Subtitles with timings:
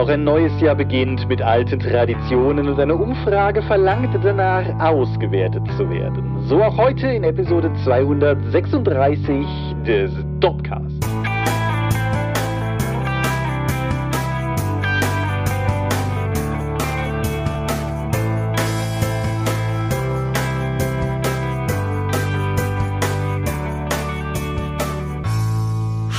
[0.00, 5.90] Auch ein neues Jahr beginnt mit alten Traditionen und eine Umfrage verlangt danach, ausgewertet zu
[5.90, 6.38] werden.
[6.46, 9.46] So auch heute in Episode 236
[9.86, 10.10] des
[10.40, 11.06] Dopcast.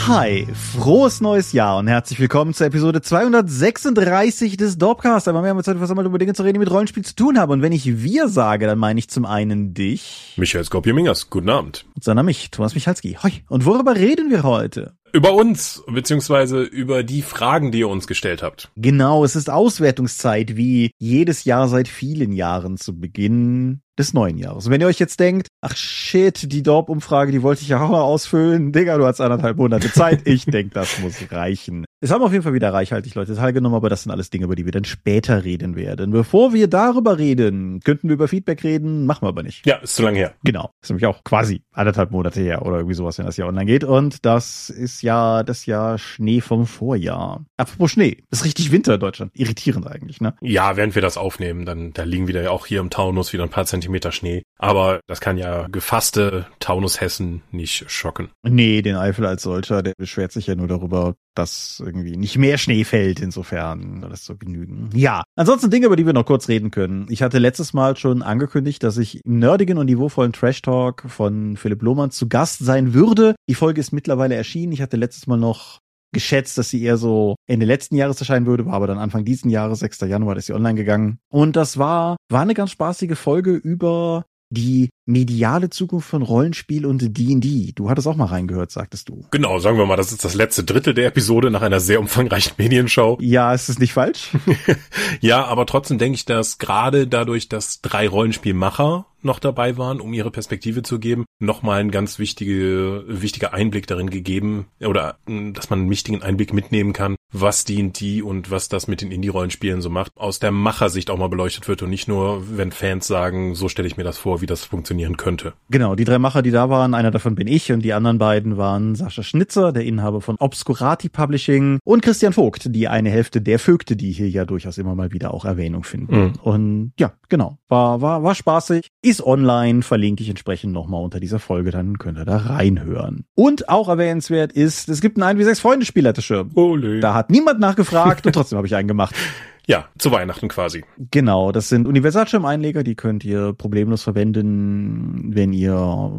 [0.07, 5.27] Hi, frohes neues Jahr und herzlich willkommen zur Episode 236 des Dorpcast.
[5.27, 7.37] Aber wir haben jetzt heute versammelt, über Dinge zu reden, die mit Rollenspiel zu tun
[7.37, 7.51] haben.
[7.51, 10.33] Und wenn ich wir sage, dann meine ich zum einen dich.
[10.37, 11.86] Michael Skopje-Mingers, guten Abend.
[11.93, 13.19] Und sondern mich, Thomas Michalski.
[13.21, 13.32] Hoi.
[13.47, 14.96] Und worüber reden wir heute?
[15.14, 18.71] Über uns, beziehungsweise über die Fragen, die ihr uns gestellt habt.
[18.75, 24.65] Genau, es ist Auswertungszeit, wie jedes Jahr seit vielen Jahren zu Beginn des neuen Jahres.
[24.65, 27.89] Und wenn ihr euch jetzt denkt, ach shit, die Dorp-Umfrage, die wollte ich ja auch
[27.89, 28.71] mal ausfüllen.
[28.71, 30.21] Digga, du hast anderthalb Monate Zeit.
[30.32, 31.86] Ich denke, das muss reichen.
[31.99, 34.55] Es haben auf jeden Fall wieder reichhaltig Leute teilgenommen, aber das sind alles Dinge, über
[34.55, 36.11] die wir dann später reden werden.
[36.11, 39.66] Bevor wir darüber reden, könnten wir über Feedback reden, machen wir aber nicht.
[39.66, 40.33] Ja, ist zu lange her.
[40.44, 40.71] Genau.
[40.81, 43.83] Ist nämlich auch quasi anderthalb Monate her oder irgendwie sowas, wenn das Jahr online geht.
[43.83, 47.45] Und das ist ja das Jahr Schnee vom Vorjahr.
[47.57, 48.23] Apropos Schnee.
[48.31, 49.31] Ist richtig Winter in Deutschland.
[49.35, 50.33] Irritierend eigentlich, ne?
[50.41, 53.49] Ja, während wir das aufnehmen, dann da liegen wieder auch hier im Taunus wieder ein
[53.49, 53.80] paar Zentimeter
[54.11, 54.43] Schnee.
[54.57, 58.29] Aber das kann ja gefasste Taunus-Hessen nicht schocken.
[58.43, 62.57] Nee, den Eifel als solcher, der beschwert sich ja nur darüber, dass irgendwie nicht mehr
[62.57, 63.19] Schnee fällt.
[63.19, 64.89] Insofern soll das so genügen.
[64.93, 67.07] Ja, ansonsten Dinge, über die wir noch kurz reden können.
[67.09, 71.57] Ich hatte letztes Mal schon angekündigt, dass ich im nerdigen und niveauvollen Trash Talk von
[71.57, 73.35] Philipp Lohmann zu Gast sein würde.
[73.49, 74.71] Die Folge ist mittlerweile erschienen.
[74.71, 75.79] Ich hatte letztes Mal noch
[76.13, 79.49] geschätzt, dass sie eher so Ende letzten Jahres erscheinen würde, war aber dann Anfang diesen
[79.49, 80.01] Jahres, 6.
[80.01, 81.19] Januar, ist sie online gegangen.
[81.29, 87.17] Und das war, war eine ganz spaßige Folge über die mediale Zukunft von Rollenspiel und
[87.17, 87.73] D&D.
[87.75, 89.25] Du hattest auch mal reingehört, sagtest du.
[89.31, 92.53] Genau, sagen wir mal, das ist das letzte Drittel der Episode nach einer sehr umfangreichen
[92.57, 93.17] Medienschau.
[93.21, 94.31] Ja, ist es nicht falsch?
[95.21, 100.13] ja, aber trotzdem denke ich, dass gerade dadurch, dass drei Rollenspielmacher noch dabei waren, um
[100.13, 105.79] ihre Perspektive zu geben, nochmal ein ganz wichtige, wichtiger Einblick darin gegeben oder dass man
[105.79, 110.11] einen wichtigen Einblick mitnehmen kann, was D&D und was das mit den Indie-Rollenspielen so macht,
[110.16, 113.88] aus der Machersicht auch mal beleuchtet wird und nicht nur, wenn Fans sagen, so stelle
[113.88, 114.66] ich mir das vor, wie das
[115.01, 115.53] funktionieren könnte.
[115.69, 118.57] Genau, die drei Macher, die da waren, einer davon bin ich und die anderen beiden
[118.57, 123.59] waren Sascha Schnitzer, der Inhaber von Obscurati Publishing und Christian Vogt, die eine Hälfte der
[123.59, 126.16] Vögte, die hier ja durchaus immer mal wieder auch Erwähnung finden.
[126.16, 126.34] Mhm.
[126.41, 131.39] Und ja, genau, war, war, war spaßig ist online, verlinke ich entsprechend nochmal unter dieser
[131.39, 133.25] Folge, dann könnt ihr da reinhören.
[133.35, 136.51] Und auch erwähnenswert ist, es gibt einen 1 Freunde Spielleiterschirm.
[136.56, 137.00] Ole.
[137.00, 139.16] Da hat niemand nachgefragt und trotzdem habe ich einen gemacht.
[139.71, 140.83] Ja, zu Weihnachten quasi.
[141.11, 146.11] Genau, das sind Universalschirmeinleger, die könnt ihr problemlos verwenden, wenn ihr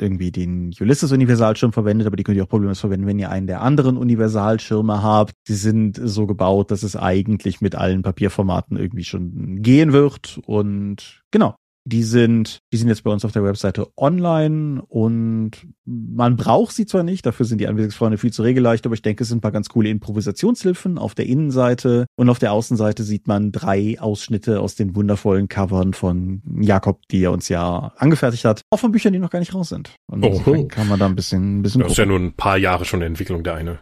[0.00, 3.48] irgendwie den Ulysses Universalschirm verwendet, aber die könnt ihr auch problemlos verwenden, wenn ihr einen
[3.48, 5.32] der anderen Universalschirme habt.
[5.48, 11.24] Sie sind so gebaut, dass es eigentlich mit allen Papierformaten irgendwie schon gehen wird und
[11.32, 15.50] genau, die sind, die sind jetzt bei uns auf der Webseite online und
[15.84, 19.24] man braucht sie zwar nicht, dafür sind die Anwendungsfreunde viel zu regelleicht, aber ich denke,
[19.24, 23.26] es sind ein paar ganz coole Improvisationshilfen auf der Innenseite und auf der Außenseite sieht
[23.26, 28.62] man drei Ausschnitte aus den wundervollen Covern von Jakob, die er uns ja angefertigt hat,
[28.70, 29.94] auch von Büchern, die noch gar nicht raus sind.
[30.06, 31.80] Und oh, kann man da ein bisschen, ein bisschen.
[31.80, 31.92] Das gucken.
[31.92, 33.80] ist ja nur ein paar Jahre schon der Entwicklung der eine.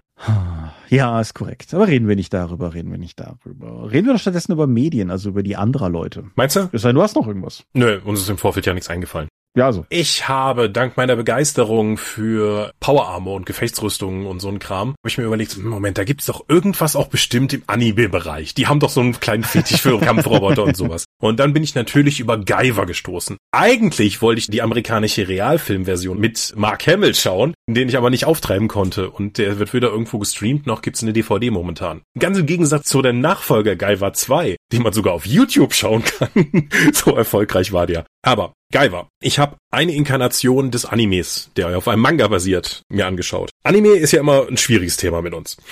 [0.88, 1.72] Ja, ist korrekt.
[1.72, 3.90] Aber reden wir nicht darüber, reden wir nicht darüber.
[3.92, 6.24] Reden wir doch stattdessen über Medien, also über die anderer Leute.
[6.34, 6.68] Meinst du?
[6.72, 7.64] Es sei, du hast noch irgendwas.
[7.74, 9.28] Nö, uns ist im Vorfeld ja nichts eingefallen.
[9.56, 9.84] Ja, also.
[9.88, 15.08] Ich habe dank meiner Begeisterung für Power Armor und Gefechtsrüstungen und so ein Kram, habe
[15.08, 18.54] ich mir überlegt, Moment, da gibt's doch irgendwas auch bestimmt im Anime-Bereich.
[18.54, 21.04] Die haben doch so einen kleinen Fetisch für Kampfroboter und sowas.
[21.20, 23.38] Und dann bin ich natürlich über Guyver gestoßen.
[23.50, 28.68] Eigentlich wollte ich die amerikanische Realfilmversion mit Mark Hamill schauen, den ich aber nicht auftreiben
[28.68, 29.10] konnte.
[29.10, 32.02] Und der wird weder irgendwo gestreamt, noch gibt's eine DVD momentan.
[32.16, 36.68] Ganz im Gegensatz zu der Nachfolger Guyver 2, den man sogar auf YouTube schauen kann.
[36.92, 38.06] so erfolgreich war der.
[38.22, 39.08] Aber Gaiva.
[39.20, 43.50] Ich habe eine Inkarnation des Animes, der auf einem Manga basiert, mir angeschaut.
[43.64, 45.56] Anime ist ja immer ein schwieriges Thema mit uns.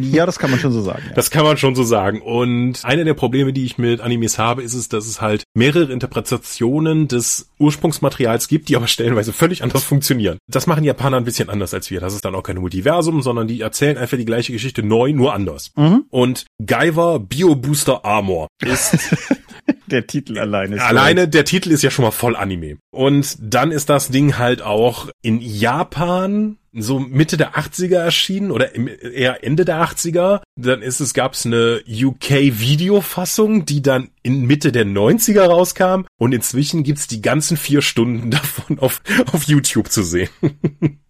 [0.00, 1.02] Ja, das kann man schon so sagen.
[1.08, 1.14] Ja.
[1.14, 2.20] Das kann man schon so sagen.
[2.22, 5.92] Und eine der Probleme, die ich mit Animes habe, ist es, dass es halt mehrere
[5.92, 10.38] Interpretationen des Ursprungsmaterials gibt, die aber stellenweise völlig anders funktionieren.
[10.46, 12.00] Das machen Japaner ein bisschen anders als wir.
[12.00, 15.34] Das ist dann auch kein Multiversum, sondern die erzählen einfach die gleiche Geschichte neu, nur
[15.34, 15.72] anders.
[15.76, 16.04] Mhm.
[16.10, 18.96] Und Gaiva Bio Booster Armor ist
[19.86, 20.82] der Titel alleine ist.
[20.82, 22.78] Alleine, der Titel ist ja schon mal voll Anime.
[22.90, 28.74] Und dann ist das Ding halt auch in Japan so Mitte der 80er erschienen oder
[28.74, 30.42] eher Ende der 80er.
[30.56, 36.04] Dann ist es, gab's eine UK-Videofassung, die dann in Mitte der 90er rauskam.
[36.18, 39.00] Und inzwischen gibt's die ganzen vier Stunden davon auf,
[39.32, 40.28] auf YouTube zu sehen.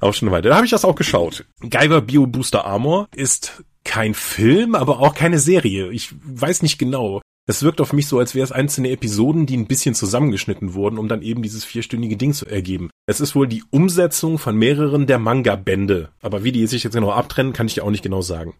[0.00, 0.50] auch schon weiter.
[0.50, 1.44] Da habe ich das auch geschaut.
[1.60, 5.90] Guyver Bio Booster Armor ist kein Film, aber auch keine Serie.
[5.90, 7.20] Ich weiß nicht genau.
[7.44, 10.96] Es wirkt auf mich so, als wäre es einzelne Episoden, die ein bisschen zusammengeschnitten wurden,
[10.96, 12.88] um dann eben dieses vierstündige Ding zu ergeben.
[13.06, 16.10] Es ist wohl die Umsetzung von mehreren der Manga-Bände.
[16.22, 18.54] Aber wie die sich jetzt genau abtrennen, kann ich ja auch nicht genau sagen.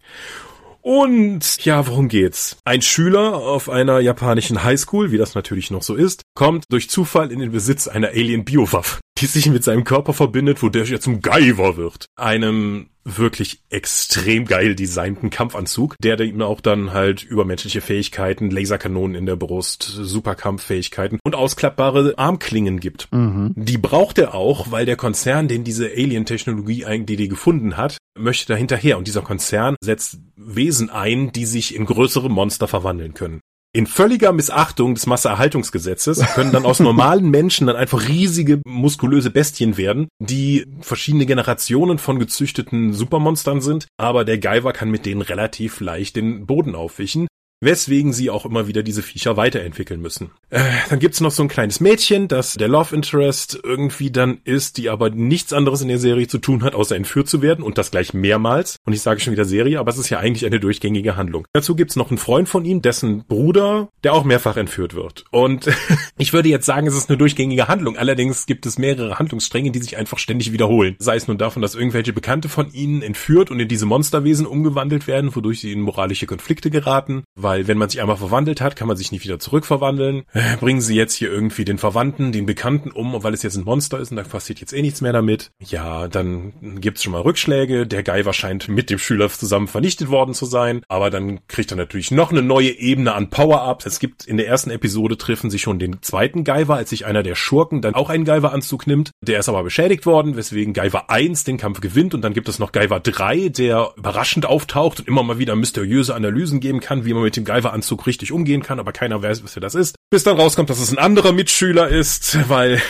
[0.81, 2.57] Und ja, worum geht's?
[2.65, 7.31] Ein Schüler auf einer japanischen Highschool, wie das natürlich noch so ist, kommt durch Zufall
[7.31, 8.99] in den Besitz einer Alien-Biowaffe,
[9.31, 12.07] sich mit seinem Körper verbindet, wo der ja zum Gaiver wird.
[12.15, 19.25] Einem wirklich extrem geil designten Kampfanzug, der ihm auch dann halt übermenschliche Fähigkeiten, Laserkanonen in
[19.25, 23.09] der Brust, Superkampffähigkeiten und ausklappbare Armklingen gibt.
[23.11, 23.53] Mhm.
[23.55, 28.97] Die braucht er auch, weil der Konzern, den diese Alien-Technologie eigentlich gefunden hat, möchte dahinterher
[28.97, 33.41] und dieser Konzern setzt Wesen ein, die sich in größere Monster verwandeln können
[33.73, 39.77] in völliger Missachtung des Masseerhaltungsgesetzes können dann aus normalen Menschen dann einfach riesige, muskulöse Bestien
[39.77, 45.79] werden, die verschiedene Generationen von gezüchteten Supermonstern sind, aber der Gaiver kann mit denen relativ
[45.79, 47.27] leicht den Boden aufwischen
[47.63, 50.31] weswegen sie auch immer wieder diese Viecher weiterentwickeln müssen.
[50.49, 54.77] Äh, dann gibt's noch so ein kleines Mädchen, das der Love Interest irgendwie dann ist,
[54.77, 57.77] die aber nichts anderes in der Serie zu tun hat, außer entführt zu werden und
[57.77, 58.77] das gleich mehrmals.
[58.85, 61.47] Und ich sage schon wieder Serie, aber es ist ja eigentlich eine durchgängige Handlung.
[61.53, 65.25] Dazu gibt's noch einen Freund von ihm, dessen Bruder, der auch mehrfach entführt wird.
[65.31, 65.69] Und
[66.17, 67.97] ich würde jetzt sagen, es ist eine durchgängige Handlung.
[67.97, 70.95] Allerdings gibt es mehrere Handlungsstränge, die sich einfach ständig wiederholen.
[70.99, 75.07] Sei es nun davon, dass irgendwelche Bekannte von ihnen entführt und in diese Monsterwesen umgewandelt
[75.07, 78.75] werden, wodurch sie in moralische Konflikte geraten, weil weil wenn man sich einmal verwandelt hat,
[78.75, 80.23] kann man sich nicht wieder zurückverwandeln.
[80.33, 83.63] Äh, bringen sie jetzt hier irgendwie den Verwandten, den Bekannten um, weil es jetzt ein
[83.63, 85.51] Monster ist und da passiert jetzt eh nichts mehr damit.
[85.59, 87.85] Ja, dann gibt's schon mal Rückschläge.
[87.85, 91.77] Der Geiver scheint mit dem Schüler zusammen vernichtet worden zu sein, aber dann kriegt er
[91.77, 93.85] natürlich noch eine neue Ebene an Power-Ups.
[93.85, 97.21] Es gibt in der ersten Episode treffen sie schon den zweiten Geiver, als sich einer
[97.21, 99.11] der Schurken dann auch einen Geiver-Anzug nimmt.
[99.21, 102.57] Der ist aber beschädigt worden, weswegen Geiver 1 den Kampf gewinnt und dann gibt es
[102.57, 107.13] noch Geiver 3, der überraschend auftaucht und immer mal wieder mysteriöse Analysen geben kann, wie
[107.13, 109.95] man mit dem Geigeranzug richtig umgehen kann, aber keiner weiß, was das ist.
[110.09, 112.81] Bis dann rauskommt, dass es ein anderer Mitschüler ist, weil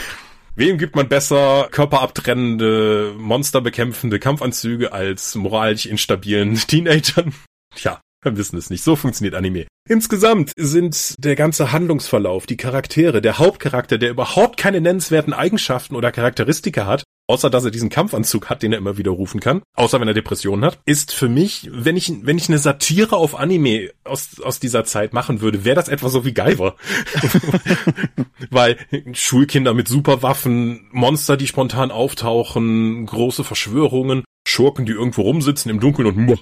[0.55, 7.33] Wem gibt man besser körperabtrennende, monsterbekämpfende Kampfanzüge als moralisch instabilen Teenagern?
[7.75, 8.83] Tja, wir wissen es nicht.
[8.83, 9.65] So funktioniert Anime.
[9.89, 16.11] Insgesamt sind der ganze Handlungsverlauf, die Charaktere, der Hauptcharakter, der überhaupt keine nennenswerten Eigenschaften oder
[16.11, 19.99] Charakteristika hat, außer dass er diesen Kampfanzug hat, den er immer wieder rufen kann, außer
[19.99, 23.89] wenn er Depressionen hat, ist für mich, wenn ich, wenn ich eine Satire auf Anime
[24.03, 26.75] aus, aus dieser Zeit machen würde, wäre das etwa so wie Guyver.
[28.51, 28.77] Weil
[29.13, 36.07] Schulkinder mit Superwaffen, Monster, die spontan auftauchen, große Verschwörungen, Schurken, die irgendwo rumsitzen im Dunkeln
[36.07, 36.41] und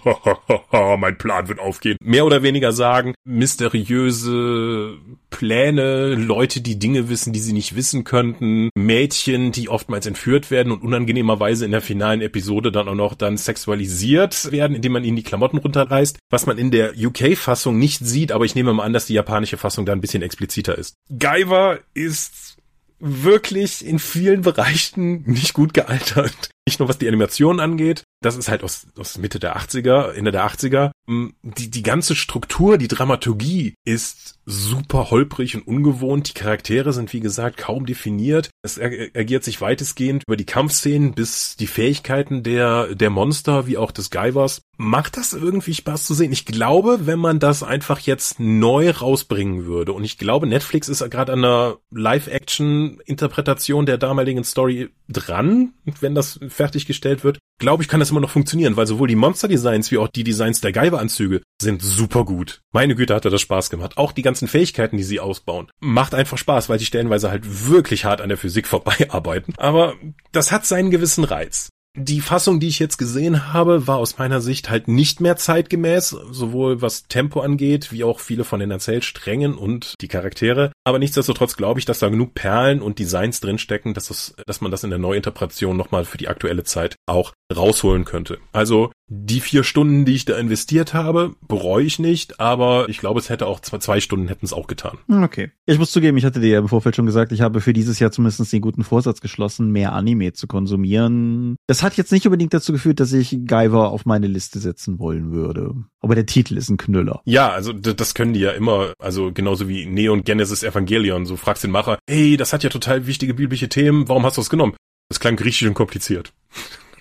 [0.99, 1.97] mein Plan wird aufgehen.
[2.03, 4.97] Mehr oder weniger sagen, mysteriöse
[5.29, 10.71] Pläne, Leute, die Dinge wissen, die sie nicht wissen könnten, Mädchen, die oftmals entführt werden
[10.71, 15.15] und unangenehmerweise in der finalen Episode dann auch noch dann sexualisiert werden, indem man ihnen
[15.15, 18.93] die Klamotten runterreißt, was man in der UK-Fassung nicht sieht, aber ich nehme mal an,
[18.93, 20.95] dass die japanische Fassung da ein bisschen expliziter ist.
[21.09, 22.57] Guyver ist
[22.99, 26.51] wirklich in vielen Bereichen nicht gut gealtert.
[26.67, 30.31] Nicht nur was die Animation angeht, das ist halt aus, aus Mitte der 80er, Ende
[30.31, 30.91] der 80er.
[31.07, 36.29] Mm, die, die ganze Struktur, die Dramaturgie ist super holprig und ungewohnt.
[36.29, 38.51] Die Charaktere sind, wie gesagt, kaum definiert.
[38.61, 43.91] Es agiert sich weitestgehend über die Kampfszenen bis die Fähigkeiten der, der Monster, wie auch
[43.91, 44.61] des Geivers.
[44.77, 46.31] Macht das irgendwie Spaß zu sehen?
[46.31, 51.07] Ich glaube, wenn man das einfach jetzt neu rausbringen würde, und ich glaube, Netflix ist
[51.09, 57.99] gerade an einer Live-Action-Interpretation der damaligen Story dran, wenn das fertiggestellt wird, glaube ich, kann
[57.99, 61.81] das immer noch funktionieren, weil sowohl die Monster-Designs wie auch die Designs der Geiber-Anzüge sind
[61.81, 62.61] super gut.
[62.73, 63.97] Meine Güte, hat er das Spaß gemacht.
[63.97, 65.69] Auch die ganzen Fähigkeiten, die sie ausbauen.
[65.79, 69.53] Macht einfach Spaß, weil die stellenweise halt wirklich hart an der Physik vorbeiarbeiten.
[69.57, 69.95] Aber
[70.31, 71.69] das hat seinen gewissen Reiz.
[71.97, 76.15] Die Fassung, die ich jetzt gesehen habe, war aus meiner Sicht halt nicht mehr zeitgemäß,
[76.31, 80.71] sowohl was Tempo angeht, wie auch viele von den Erzählsträngen und die Charaktere.
[80.85, 84.71] Aber nichtsdestotrotz glaube ich, dass da genug Perlen und Designs drinstecken, dass, es, dass man
[84.71, 88.37] das in der Neuinterpretation nochmal für die aktuelle Zeit auch rausholen könnte.
[88.53, 93.19] Also die vier Stunden, die ich da investiert habe, bereue ich nicht, aber ich glaube,
[93.19, 94.97] es hätte auch zwei, zwei Stunden hätten es auch getan.
[95.07, 95.51] Hm, okay.
[95.65, 97.99] Ich muss zugeben, ich hatte dir ja im Vorfeld schon gesagt, ich habe für dieses
[97.99, 101.57] Jahr zumindest den guten Vorsatz geschlossen, mehr Anime zu konsumieren.
[101.67, 105.33] Das hat jetzt nicht unbedingt dazu geführt, dass ich Guyver auf meine Liste setzen wollen
[105.33, 105.75] würde.
[105.99, 107.21] Aber der Titel ist ein Knüller.
[107.25, 111.25] Ja, also das können die ja immer, also genauso wie Neon Genesis Evangelion.
[111.25, 114.41] So fragst den Macher, hey, das hat ja total wichtige biblische Themen, warum hast du
[114.41, 114.73] es genommen?
[115.09, 116.31] Das klang griechisch und kompliziert.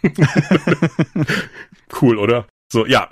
[2.00, 2.46] cool, oder?
[2.72, 3.08] So, ja.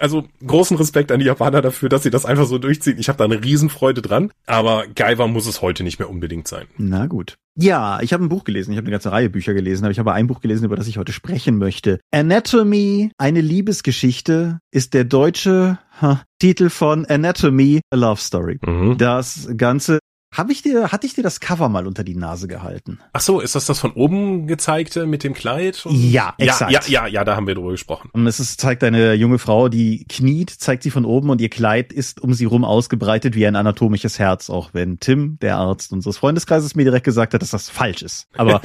[0.00, 2.98] Also großen Respekt an die Japaner dafür, dass sie das einfach so durchziehen.
[2.98, 6.66] Ich habe da eine Riesenfreude dran, aber Gaiva muss es heute nicht mehr unbedingt sein.
[6.76, 7.36] Na gut.
[7.56, 8.70] Ja, ich habe ein Buch gelesen.
[8.70, 10.86] Ich habe eine ganze Reihe Bücher gelesen, aber ich habe ein Buch gelesen, über das
[10.86, 11.98] ich heute sprechen möchte.
[12.12, 18.60] Anatomy, eine Liebesgeschichte, ist der deutsche ha, Titel von Anatomy, a Love Story.
[18.64, 18.96] Mhm.
[18.98, 19.98] Das Ganze
[20.30, 22.98] hab ich dir, hatte ich dir das Cover mal unter die Nase gehalten?
[23.12, 25.84] Ach so, ist das das von oben gezeigte mit dem Kleid?
[25.88, 26.70] Ja, exakt.
[26.70, 28.10] Ja, ja, ja, ja, da haben wir drüber gesprochen.
[28.12, 31.48] Und es ist, zeigt eine junge Frau, die kniet, zeigt sie von oben und ihr
[31.48, 35.92] Kleid ist um sie rum ausgebreitet wie ein anatomisches Herz, auch wenn Tim, der Arzt
[35.92, 38.26] unseres Freundeskreises, mir direkt gesagt hat, dass das falsch ist.
[38.36, 38.60] Aber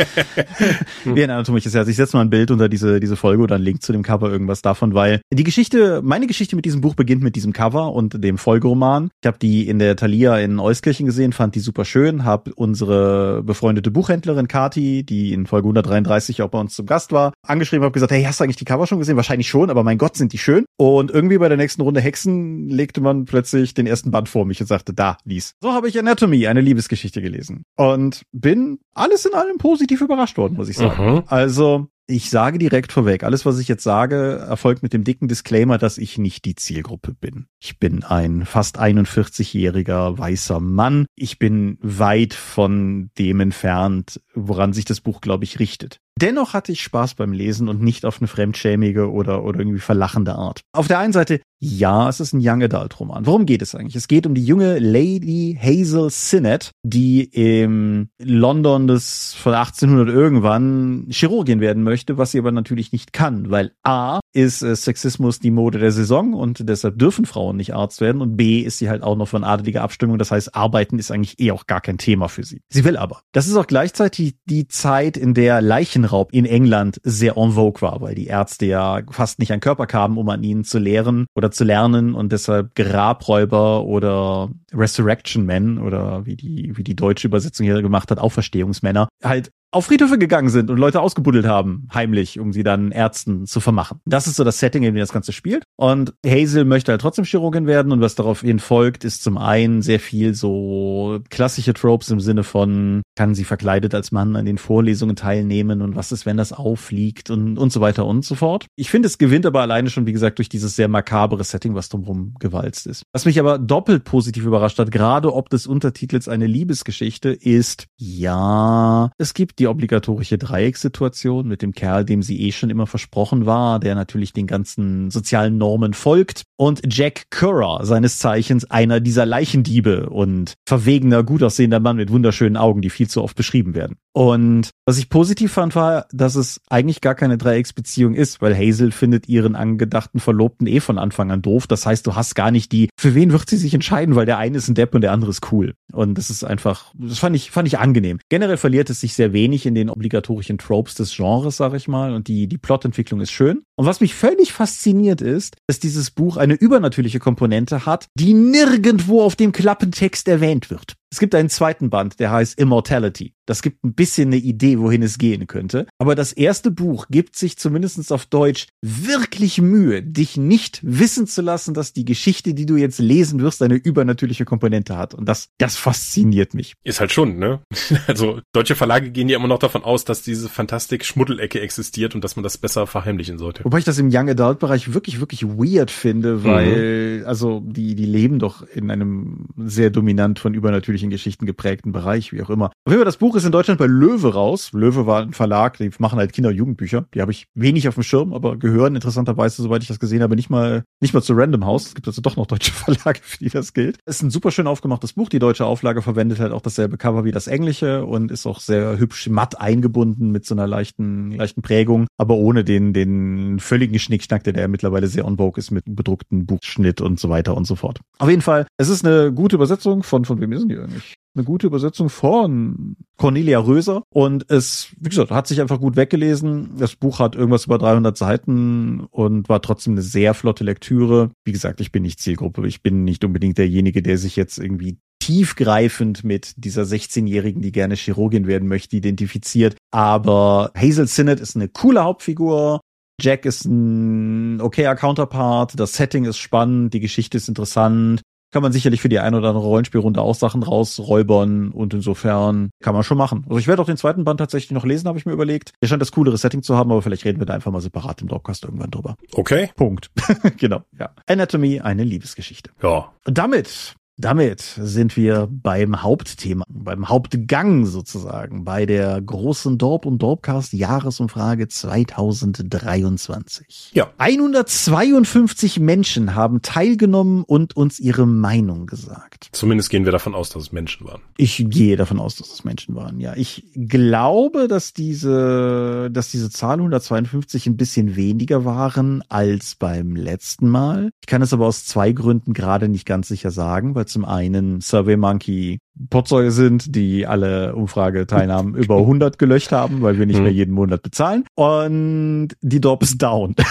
[1.05, 1.87] wie ein anatomisches Herz.
[1.87, 4.29] Ich setze mal ein Bild unter diese, diese Folge oder einen Link zu dem Cover,
[4.29, 8.21] irgendwas davon, weil die Geschichte, meine Geschichte mit diesem Buch beginnt mit diesem Cover und
[8.21, 9.09] dem Folgeroman.
[9.21, 12.51] Ich habe die in der Thalia in Euskirchen gesehen, fand fand die super schön, habe
[12.55, 17.83] unsere befreundete Buchhändlerin Kati, die in Folge 133 auch bei uns zum Gast war, angeschrieben,
[17.83, 19.17] habe gesagt, hey, hast du eigentlich die Cover schon gesehen?
[19.17, 20.65] Wahrscheinlich schon, aber mein Gott, sind die schön.
[20.77, 24.59] Und irgendwie bei der nächsten Runde Hexen legte man plötzlich den ersten Band vor mich
[24.61, 25.53] und sagte, da, lies.
[25.61, 27.63] So habe ich Anatomy, eine Liebesgeschichte gelesen.
[27.75, 31.15] Und bin alles in allem positiv überrascht worden, muss ich sagen.
[31.15, 31.23] Mhm.
[31.27, 35.77] Also ich sage direkt vorweg, alles, was ich jetzt sage, erfolgt mit dem dicken Disclaimer,
[35.77, 37.47] dass ich nicht die Zielgruppe bin.
[37.61, 41.05] Ich bin ein fast 41-jähriger weißer Mann.
[41.15, 45.99] Ich bin weit von dem entfernt, woran sich das Buch, glaube ich, richtet.
[46.21, 50.35] Dennoch hatte ich Spaß beim Lesen und nicht auf eine fremdschämige oder, oder irgendwie verlachende
[50.35, 50.61] Art.
[50.71, 53.25] Auf der einen Seite, ja, es ist ein Young Adult Roman.
[53.25, 53.95] Worum geht es eigentlich?
[53.95, 61.07] Es geht um die junge Lady Hazel Sinnett, die im London des von 1800 irgendwann
[61.09, 65.51] Chirurgin werden möchte, was sie aber natürlich nicht kann, weil A ist äh, Sexismus die
[65.51, 69.03] Mode der Saison und deshalb dürfen Frauen nicht Arzt werden und B ist sie halt
[69.03, 72.27] auch noch von adeliger Abstimmung, das heißt, arbeiten ist eigentlich eh auch gar kein Thema
[72.27, 72.61] für sie.
[72.69, 73.21] Sie will aber.
[73.31, 77.81] Das ist auch gleichzeitig die Zeit, in der Leichen Leichenraub in England sehr en vogue
[77.81, 81.27] war, weil die Ärzte ja fast nicht an Körper kamen, um an ihnen zu lehren
[81.35, 87.27] oder zu lernen und deshalb Grabräuber oder Resurrection Men oder wie die, wie die deutsche
[87.27, 92.39] Übersetzung hier gemacht hat, Auferstehungsmänner, halt auf Friedhöfe gegangen sind und Leute ausgebuddelt haben, heimlich,
[92.39, 93.99] um sie dann Ärzten zu vermachen.
[94.05, 95.63] Das ist so das Setting, in dem das Ganze spielt.
[95.75, 99.81] Und Hazel möchte halt trotzdem Chirurgin werden und was darauf hin folgt, ist zum einen
[99.81, 104.57] sehr viel so klassische Tropes im Sinne von, kann sie verkleidet als Mann an den
[104.57, 108.67] Vorlesungen teilnehmen und was ist, wenn das auffliegt und, und so weiter und so fort.
[108.75, 111.89] Ich finde, es gewinnt aber alleine schon, wie gesagt, durch dieses sehr makabere Setting, was
[111.89, 113.03] drumherum gewalzt ist.
[113.11, 119.09] Was mich aber doppelt positiv überrascht hat, gerade ob des Untertitels eine Liebesgeschichte ist, ja,
[119.17, 123.79] es gibt die obligatorische Dreieckssituation mit dem Kerl, dem sie eh schon immer versprochen war,
[123.79, 126.43] der natürlich den ganzen sozialen Normen folgt.
[126.57, 132.57] Und Jack Currer, seines Zeichens einer dieser Leichendiebe und verwegener, gut aussehender Mann mit wunderschönen
[132.57, 133.95] Augen, die viel zu oft beschrieben werden.
[134.11, 138.91] Und was ich positiv fand, war, dass es eigentlich gar keine Dreiecksbeziehung ist, weil Hazel
[138.91, 141.67] findet ihren angedachten Verlobten eh von Anfang an doof.
[141.67, 144.37] Das heißt, du hast gar nicht die, für wen wird sie sich entscheiden, weil der
[144.37, 145.73] eine ist ein Depp und der andere ist cool.
[145.93, 148.19] Und das ist einfach, das fand ich, fand ich angenehm.
[148.29, 152.13] Generell verliert es sich sehr wenig in den obligatorischen Tropes des Genres, sag ich mal,
[152.13, 153.63] und die, die Plotentwicklung ist schön.
[153.75, 159.21] Und was mich völlig fasziniert ist, dass dieses Buch eine übernatürliche Komponente hat, die nirgendwo
[159.21, 160.95] auf dem Klappentext erwähnt wird.
[161.13, 163.35] Es gibt einen zweiten Band, der heißt Immortality.
[163.45, 165.85] Das gibt ein bisschen eine Idee, wohin es gehen könnte.
[165.99, 171.43] Aber das erste Buch gibt sich zumindest auf Deutsch wirklich Mühe, dich nicht wissen zu
[171.43, 175.13] lassen, dass die Geschichte, die du jetzt lesen wirst, eine übernatürliche Komponente hat.
[175.13, 176.73] Und das, das fasziniert mich.
[176.83, 177.61] Ist halt schon, ne?
[178.07, 182.35] Also deutsche Verlage gehen ja immer noch davon aus, dass diese Fantastik-Schmuddelecke existiert und dass
[182.35, 183.63] man das besser verheimlichen sollte.
[183.63, 187.25] Wobei ich das im Young Adult Bereich wirklich, wirklich weird finde, weil, mhm.
[187.27, 192.41] also die, die leben doch in einem sehr dominant von übernatürlichen Geschichten geprägten Bereich, wie
[192.41, 192.67] auch immer.
[192.67, 194.71] Auf jeden Fall, das Buch ist in Deutschland bei Löwe raus.
[194.73, 197.05] Löwe war ein Verlag, die machen halt Kinder- und Jugendbücher.
[197.13, 200.35] Die habe ich wenig auf dem Schirm, aber gehören interessanterweise, soweit ich das gesehen habe,
[200.35, 201.87] nicht mal, nicht mal zu Random House.
[201.87, 203.97] Es gibt also doch noch deutsche Verlage, für die das gilt.
[204.05, 205.29] Es ist ein super schön aufgemachtes Buch.
[205.29, 208.97] Die deutsche Auflage verwendet halt auch dasselbe Cover wie das englische und ist auch sehr
[208.97, 214.43] hübsch matt eingebunden mit so einer leichten, leichten Prägung, aber ohne den, den völligen Schnickschnack,
[214.43, 217.75] der, der mittlerweile sehr on vogue ist mit bedruckten Buchschnitt und so weiter und so
[217.75, 217.99] fort.
[218.19, 221.15] Auf jeden Fall, es ist eine gute Übersetzung von, von wem sind die eigentlich?
[221.35, 226.75] eine gute Übersetzung von Cornelia Röser und es, wie gesagt, hat sich einfach gut weggelesen.
[226.77, 231.31] Das Buch hat irgendwas über 300 Seiten und war trotzdem eine sehr flotte Lektüre.
[231.45, 232.67] Wie gesagt, ich bin nicht Zielgruppe.
[232.67, 237.95] Ich bin nicht unbedingt derjenige, der sich jetzt irgendwie tiefgreifend mit dieser 16-Jährigen, die gerne
[237.95, 239.75] Chirurgin werden möchte, identifiziert.
[239.91, 242.81] Aber Hazel Sinnett ist eine coole Hauptfigur.
[243.21, 248.21] Jack ist ein okayer Counterpart, das Setting ist spannend, die Geschichte ist interessant
[248.53, 252.93] kann man sicherlich für die eine oder andere Rollenspielrunde auch Sachen rausräubern und insofern kann
[252.93, 253.45] man schon machen.
[253.49, 255.73] Also ich werde auch den zweiten Band tatsächlich noch lesen, habe ich mir überlegt.
[255.81, 258.21] Der scheint das coolere Setting zu haben, aber vielleicht reden wir da einfach mal separat
[258.21, 259.15] im Dropcast irgendwann drüber.
[259.33, 259.71] Okay.
[259.75, 260.11] Punkt.
[260.57, 261.09] genau, ja.
[261.27, 262.69] Anatomy, eine Liebesgeschichte.
[262.81, 263.11] Ja.
[263.25, 270.19] Und damit damit sind wir beim Hauptthema, beim Hauptgang sozusagen, bei der großen Dorp und
[270.19, 273.89] Dorpcast Jahresumfrage 2023.
[273.93, 274.11] Ja.
[274.19, 279.49] 152 Menschen haben teilgenommen und uns ihre Meinung gesagt.
[279.51, 281.21] Zumindest gehen wir davon aus, dass es Menschen waren.
[281.37, 283.19] Ich gehe davon aus, dass es Menschen waren.
[283.19, 290.15] Ja, ich glaube, dass diese, dass diese Zahl 152 ein bisschen weniger waren als beim
[290.15, 291.09] letzten Mal.
[291.21, 294.81] Ich kann es aber aus zwei Gründen gerade nicht ganz sicher sagen, weil zum einen
[294.81, 295.79] Survey Monkey
[296.09, 300.43] Potsäue sind, die alle Umfrageteilnahmen über 100 gelöscht haben, weil wir nicht Mhm.
[300.43, 301.45] mehr jeden Monat bezahlen.
[301.55, 303.55] Und die Dorp ist down.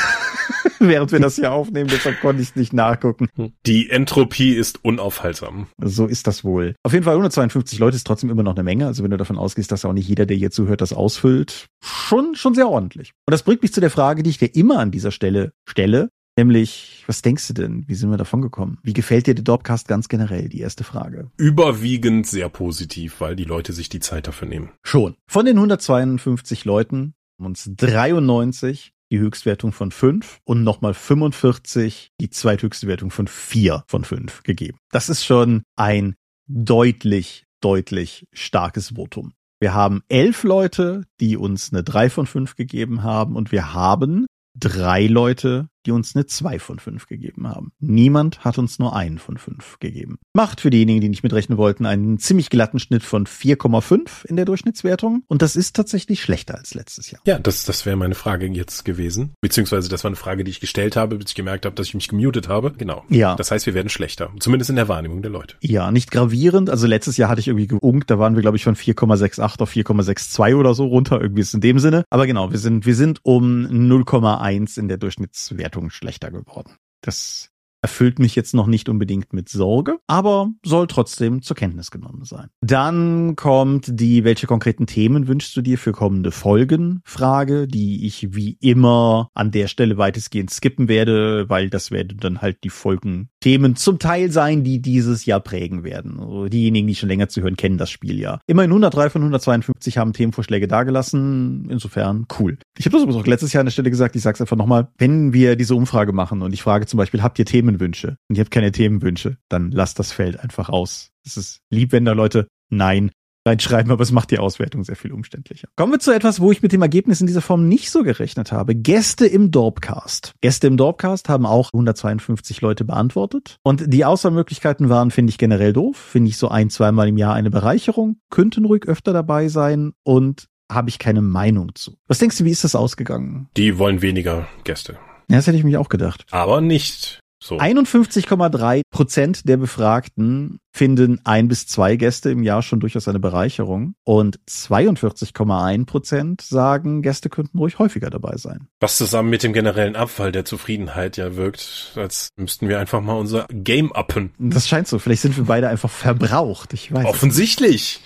[0.78, 3.28] Während wir das hier aufnehmen, deshalb konnte ich nicht nachgucken.
[3.66, 5.68] Die Entropie ist unaufhaltsam.
[5.80, 6.74] So ist das wohl.
[6.82, 8.86] Auf jeden Fall 152 Leute ist trotzdem immer noch eine Menge.
[8.88, 12.34] Also wenn du davon ausgehst, dass auch nicht jeder, der hier zuhört, das ausfüllt, schon,
[12.34, 13.12] schon sehr ordentlich.
[13.28, 16.08] Und das bringt mich zu der Frage, die ich dir immer an dieser Stelle stelle.
[16.36, 17.84] Nämlich, was denkst du denn?
[17.88, 18.78] Wie sind wir davon gekommen?
[18.82, 20.48] Wie gefällt dir der Dorpcast ganz generell?
[20.48, 21.30] Die erste Frage.
[21.36, 24.70] Überwiegend sehr positiv, weil die Leute sich die Zeit dafür nehmen.
[24.82, 25.16] Schon.
[25.26, 32.30] Von den 152 Leuten haben uns 93 die Höchstwertung von 5 und nochmal 45 die
[32.30, 34.78] zweithöchste Wertung von 4 von 5 gegeben.
[34.90, 36.14] Das ist schon ein
[36.46, 39.34] deutlich, deutlich starkes Votum.
[39.60, 44.26] Wir haben elf Leute, die uns eine 3 von 5 gegeben haben und wir haben
[44.58, 47.72] drei Leute, die uns eine 2 von 5 gegeben haben.
[47.80, 50.18] Niemand hat uns nur einen von 5 gegeben.
[50.32, 54.44] Macht für diejenigen, die nicht mitrechnen wollten, einen ziemlich glatten Schnitt von 4,5 in der
[54.44, 55.24] Durchschnittswertung.
[55.28, 57.20] Und das ist tatsächlich schlechter als letztes Jahr.
[57.26, 59.34] Ja, das, das wäre meine Frage jetzt gewesen.
[59.40, 61.94] Beziehungsweise das war eine Frage, die ich gestellt habe, bis ich gemerkt habe, dass ich
[61.94, 62.72] mich gemutet habe.
[62.72, 63.04] Genau.
[63.08, 63.36] Ja.
[63.36, 64.30] Das heißt, wir werden schlechter.
[64.40, 65.56] Zumindest in der Wahrnehmung der Leute.
[65.60, 66.70] Ja, nicht gravierend.
[66.70, 69.72] Also letztes Jahr hatte ich irgendwie geunkt, da waren wir, glaube ich, von 4,68 auf
[69.72, 71.20] 4,62 oder so runter.
[71.20, 72.04] Irgendwie ist es in dem Sinne.
[72.10, 76.76] Aber genau, wir sind, wir sind um 0,1 in der Durchschnittswertung schlechter geworden.
[77.00, 77.51] Das
[77.82, 82.48] erfüllt mich jetzt noch nicht unbedingt mit Sorge, aber soll trotzdem zur Kenntnis genommen sein.
[82.60, 87.02] Dann kommt die, welche konkreten Themen wünschst du dir für kommende Folgen?
[87.04, 92.40] Frage, die ich wie immer an der Stelle weitestgehend skippen werde, weil das werden dann
[92.40, 96.20] halt die Folgen Themen zum Teil sein, die dieses Jahr prägen werden.
[96.20, 98.38] Also diejenigen, die schon länger zu hören, kennen das Spiel ja.
[98.46, 101.66] Immerhin 103 von 152 haben Themenvorschläge dagelassen.
[101.68, 102.58] Insofern cool.
[102.78, 104.88] Ich habe das übrigens auch letztes Jahr an der Stelle gesagt, ich sag's einfach nochmal,
[104.98, 108.16] wenn wir diese Umfrage machen und ich frage zum Beispiel, habt ihr Themenwünsche?
[108.28, 111.10] Und ihr habt keine Themenwünsche, dann lasst das Feld einfach aus.
[111.24, 113.10] Es ist lieb, wenn da Leute Nein
[113.44, 115.66] reinschreiben, aber es macht die Auswertung sehr viel umständlicher.
[115.74, 118.52] Kommen wir zu etwas, wo ich mit dem Ergebnis in dieser Form nicht so gerechnet
[118.52, 118.76] habe.
[118.76, 120.34] Gäste im Dorpcast.
[120.40, 123.56] Gäste im Dorpcast haben auch 152 Leute beantwortet.
[123.64, 125.96] Und die Auswahlmöglichkeiten waren, finde ich generell doof.
[125.96, 128.18] Finde ich so ein, zweimal im Jahr eine Bereicherung.
[128.30, 131.96] Könnten ruhig öfter dabei sein und habe ich keine Meinung zu.
[132.06, 133.48] Was denkst du, wie ist das ausgegangen?
[133.56, 134.98] Die wollen weniger Gäste.
[135.28, 136.26] Ja, das hätte ich mich auch gedacht.
[136.30, 137.58] Aber nicht so.
[137.58, 143.94] 51,3 Prozent der Befragten finden ein bis zwei Gäste im Jahr schon durchaus eine Bereicherung
[144.04, 148.68] und 42,1 Prozent sagen, Gäste könnten ruhig häufiger dabei sein.
[148.80, 153.14] Was zusammen mit dem generellen Abfall der Zufriedenheit ja wirkt, als müssten wir einfach mal
[153.14, 154.32] unser Game uppen.
[154.38, 154.98] Das scheint so.
[154.98, 156.72] Vielleicht sind wir beide einfach verbraucht.
[156.72, 157.06] Ich weiß.
[157.06, 157.72] Offensichtlich.
[157.72, 158.00] nicht.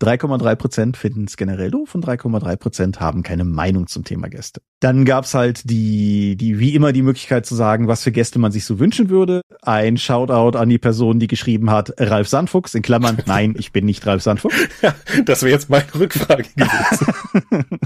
[0.00, 4.62] 3,3 Prozent finden es generell doof und 3,3 Prozent haben keine Meinung zum Thema Gäste.
[4.80, 8.52] Dann gab's halt die, die, wie immer die Möglichkeit zu sagen, was für Gäste man
[8.52, 9.42] sich so wünschen würde.
[9.62, 13.84] Ein Shoutout an die Person, die geschrieben hat, Ralf Sandfuchs, in Klammern, nein, ich bin
[13.84, 14.54] nicht Ralf Sandfuchs.
[14.82, 14.94] Ja,
[15.26, 17.06] das wäre jetzt meine Rückfrage gewesen.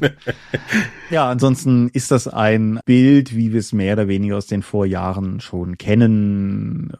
[1.10, 5.40] Ja, ansonsten ist das ein Bild, wie wir es mehr oder weniger aus den Vorjahren
[5.40, 6.92] schon kennen.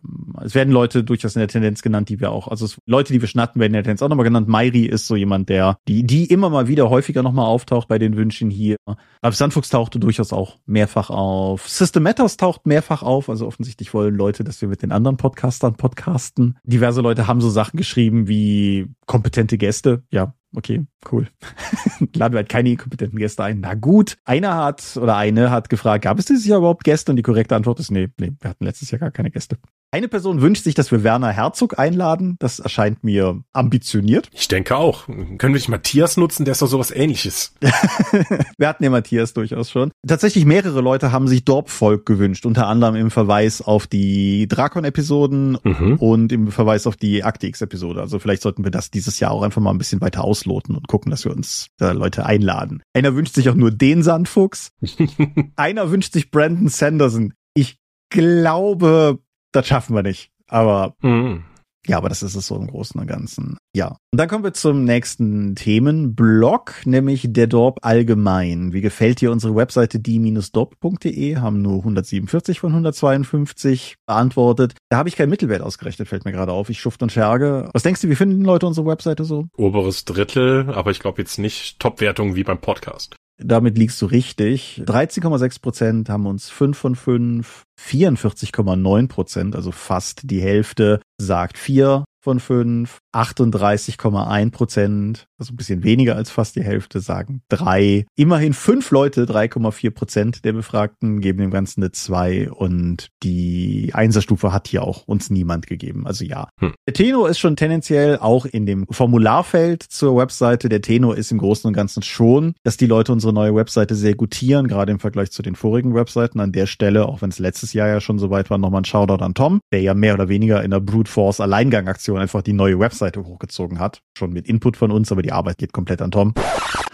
[0.45, 3.21] Es werden Leute durchaus in der Tendenz genannt, die wir auch, also es, Leute, die
[3.21, 4.47] wir schon hatten, werden in der Tendenz auch nochmal genannt.
[4.47, 8.17] Mairi ist so jemand, der, die, die immer mal wieder häufiger nochmal auftaucht bei den
[8.17, 8.77] Wünschen hier.
[9.23, 11.69] Ralf Sandfuchs tauchte durchaus auch mehrfach auf.
[11.69, 15.75] System Matters taucht mehrfach auf, also offensichtlich wollen Leute, dass wir mit den anderen Podcastern
[15.75, 16.57] podcasten.
[16.65, 20.03] Diverse Leute haben so Sachen geschrieben wie kompetente Gäste.
[20.11, 21.29] Ja, okay, cool.
[22.15, 23.61] Laden wir halt keine kompetenten Gäste ein.
[23.61, 24.17] Na gut.
[24.25, 27.13] Einer hat oder eine hat gefragt, gab es dieses Jahr überhaupt Gäste?
[27.13, 29.59] Und die korrekte Antwort ist nee, nee, wir hatten letztes Jahr gar keine Gäste.
[29.95, 32.35] Eine Person wünscht sich, dass wir Werner Herzog einladen.
[32.41, 34.29] Das erscheint mir ambitioniert.
[34.33, 35.07] Ich denke auch.
[35.07, 36.45] Können wir nicht Matthias nutzen?
[36.45, 37.55] Der ist doch sowas ähnliches.
[38.59, 39.93] wir hatten ja Matthias durchaus schon.
[40.05, 45.99] Tatsächlich mehrere Leute haben sich Dorpvolk gewünscht, unter anderem im Verweis auf die Drakon-Episoden Mhm.
[46.01, 48.01] und im Verweis auf die Akte X-Episode.
[48.01, 50.89] Also vielleicht sollten wir das dieses Jahr auch einfach mal ein bisschen weiter ausloten und
[50.89, 52.83] gucken, dass wir uns da Leute einladen.
[52.95, 54.71] Einer wünscht sich auch nur den Sandfuchs.
[55.55, 57.33] Einer wünscht sich Brandon Sanderson.
[57.55, 57.79] Ich
[58.11, 59.21] glaube,
[59.55, 60.31] das schaffen wir nicht.
[60.49, 61.45] Aber Mhm.
[61.87, 63.57] ja, aber das ist es so im Großen und Ganzen.
[63.75, 63.97] Ja.
[64.13, 68.73] Und dann kommen wir zum nächsten Themenblock, nämlich der Dorp allgemein.
[68.73, 71.37] Wie gefällt dir unsere Webseite die-dorp.de?
[71.37, 74.75] Haben nur 147 von 152 beantwortet.
[74.91, 76.71] Da habe ich keinen Mittelwert ausgerechnet, fällt mir gerade auf.
[76.71, 77.69] Ich schuft und scherge.
[77.73, 79.47] Was denkst du, wie finden Leute unsere Webseite so?
[79.57, 83.17] Oberes Drittel, aber ich glaube jetzt nicht Top-Wertung wie beim Podcast.
[83.39, 84.83] Damit liegst du richtig.
[84.87, 87.65] 13,6 Prozent haben uns 5 von 5.
[87.81, 92.99] 44,9 Prozent, also fast die Hälfte, sagt 4 von 5.
[93.15, 98.07] 38,1 Prozent, also ein bisschen weniger als fast die Hälfte, sagen 3.
[98.17, 104.53] Immerhin 5 Leute, 3,4 Prozent der Befragten geben dem Ganzen eine 2 und die Einserstufe
[104.53, 106.07] hat hier auch uns niemand gegeben.
[106.07, 106.49] Also ja.
[106.61, 106.75] Hm.
[106.87, 110.69] Der Tenor ist schon tendenziell auch in dem Formularfeld zur Webseite.
[110.69, 114.17] Der Tenor ist im Großen und Ganzen schon, dass die Leute unsere neue Webseite sehr
[114.17, 116.41] gutieren, gerade im Vergleich zu den vorigen Webseiten.
[116.41, 119.23] An der Stelle, auch wenn es letztes Jahr ja schon soweit war, nochmal ein Shoutout
[119.23, 122.79] an Tom, der ja mehr oder weniger in der Brute Force Alleingangaktion einfach die neue
[122.79, 124.03] Webseite hochgezogen hat.
[124.17, 126.35] Schon mit Input von uns, aber die Arbeit geht komplett an Tom.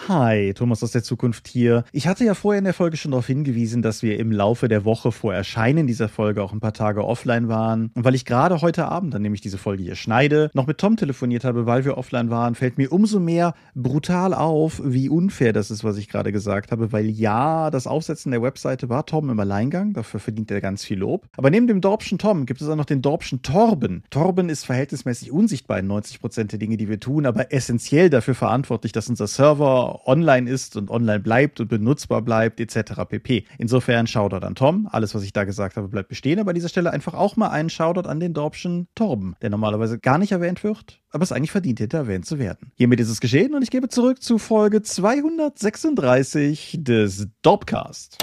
[0.09, 1.85] Hi, Thomas aus der Zukunft hier.
[1.93, 4.87] Ich hatte ja vorher in der Folge schon darauf hingewiesen, dass wir im Laufe der
[4.87, 7.91] Woche vor Erscheinen dieser Folge auch ein paar Tage offline waren.
[7.95, 10.97] Und weil ich gerade heute Abend, dann nämlich diese Folge hier schneide, noch mit Tom
[10.97, 15.71] telefoniert habe, weil wir offline waren, fällt mir umso mehr brutal auf, wie unfair das
[15.71, 16.93] ist, was ich gerade gesagt habe.
[16.93, 20.99] Weil ja, das Aufsetzen der Webseite war Tom im Alleingang, dafür verdient er ganz viel
[20.99, 21.27] Lob.
[21.37, 24.03] Aber neben dem Dorpschen Tom gibt es auch noch den Dorpschen Torben.
[24.09, 28.35] Torben ist verhältnismäßig unsichtbar in 90 Prozent der Dinge, die wir tun, aber essentiell dafür
[28.35, 33.05] verantwortlich, dass unser Server online ist und online bleibt und benutzbar bleibt, etc.
[33.09, 33.45] pp.
[33.59, 34.89] Insofern Shoutout an Tom.
[34.91, 36.39] Alles, was ich da gesagt habe, bleibt bestehen.
[36.39, 39.99] Aber an dieser Stelle einfach auch mal einen Shoutout an den Dorpschen Torben, der normalerweise
[39.99, 42.73] gar nicht erwähnt wird, aber es eigentlich verdient hätte, erwähnt zu werden.
[42.77, 48.19] Hiermit ist es geschehen und ich gebe zurück zu Folge 236 des Dorpcast.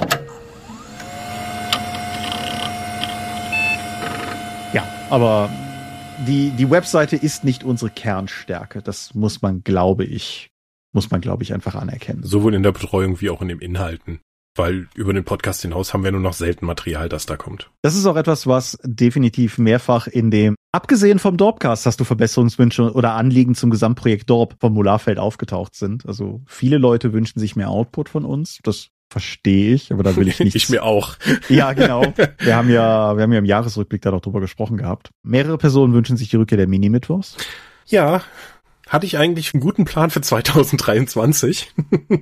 [4.74, 5.50] Ja, aber
[6.26, 8.82] die, die Webseite ist nicht unsere Kernstärke.
[8.82, 10.52] Das muss man, glaube ich,
[10.94, 12.24] muss man, glaube ich, einfach anerkennen.
[12.24, 14.20] Sowohl in der Betreuung wie auch in den Inhalten.
[14.56, 17.70] Weil über den Podcast hinaus haben wir nur noch selten Material, das da kommt.
[17.84, 22.92] Das ist auch etwas, was definitiv mehrfach in dem, abgesehen vom Dorpcast, hast du Verbesserungswünsche
[22.92, 26.08] oder Anliegen zum Gesamtprojekt Dorp Formularfeld aufgetaucht sind.
[26.08, 28.60] Also viele Leute wünschen sich mehr Output von uns.
[28.64, 30.56] Das verstehe ich, aber da will ich nicht.
[30.56, 31.18] ich mir auch.
[31.50, 32.14] Ja, genau.
[32.40, 35.12] Wir haben ja, wir haben ja im Jahresrückblick da noch drüber gesprochen gehabt.
[35.24, 37.38] Mehrere Personen wünschen sich die Rückkehr der Mini-Mittwochs.
[37.86, 38.22] Ja,
[38.88, 41.74] hatte ich eigentlich einen guten Plan für 2023.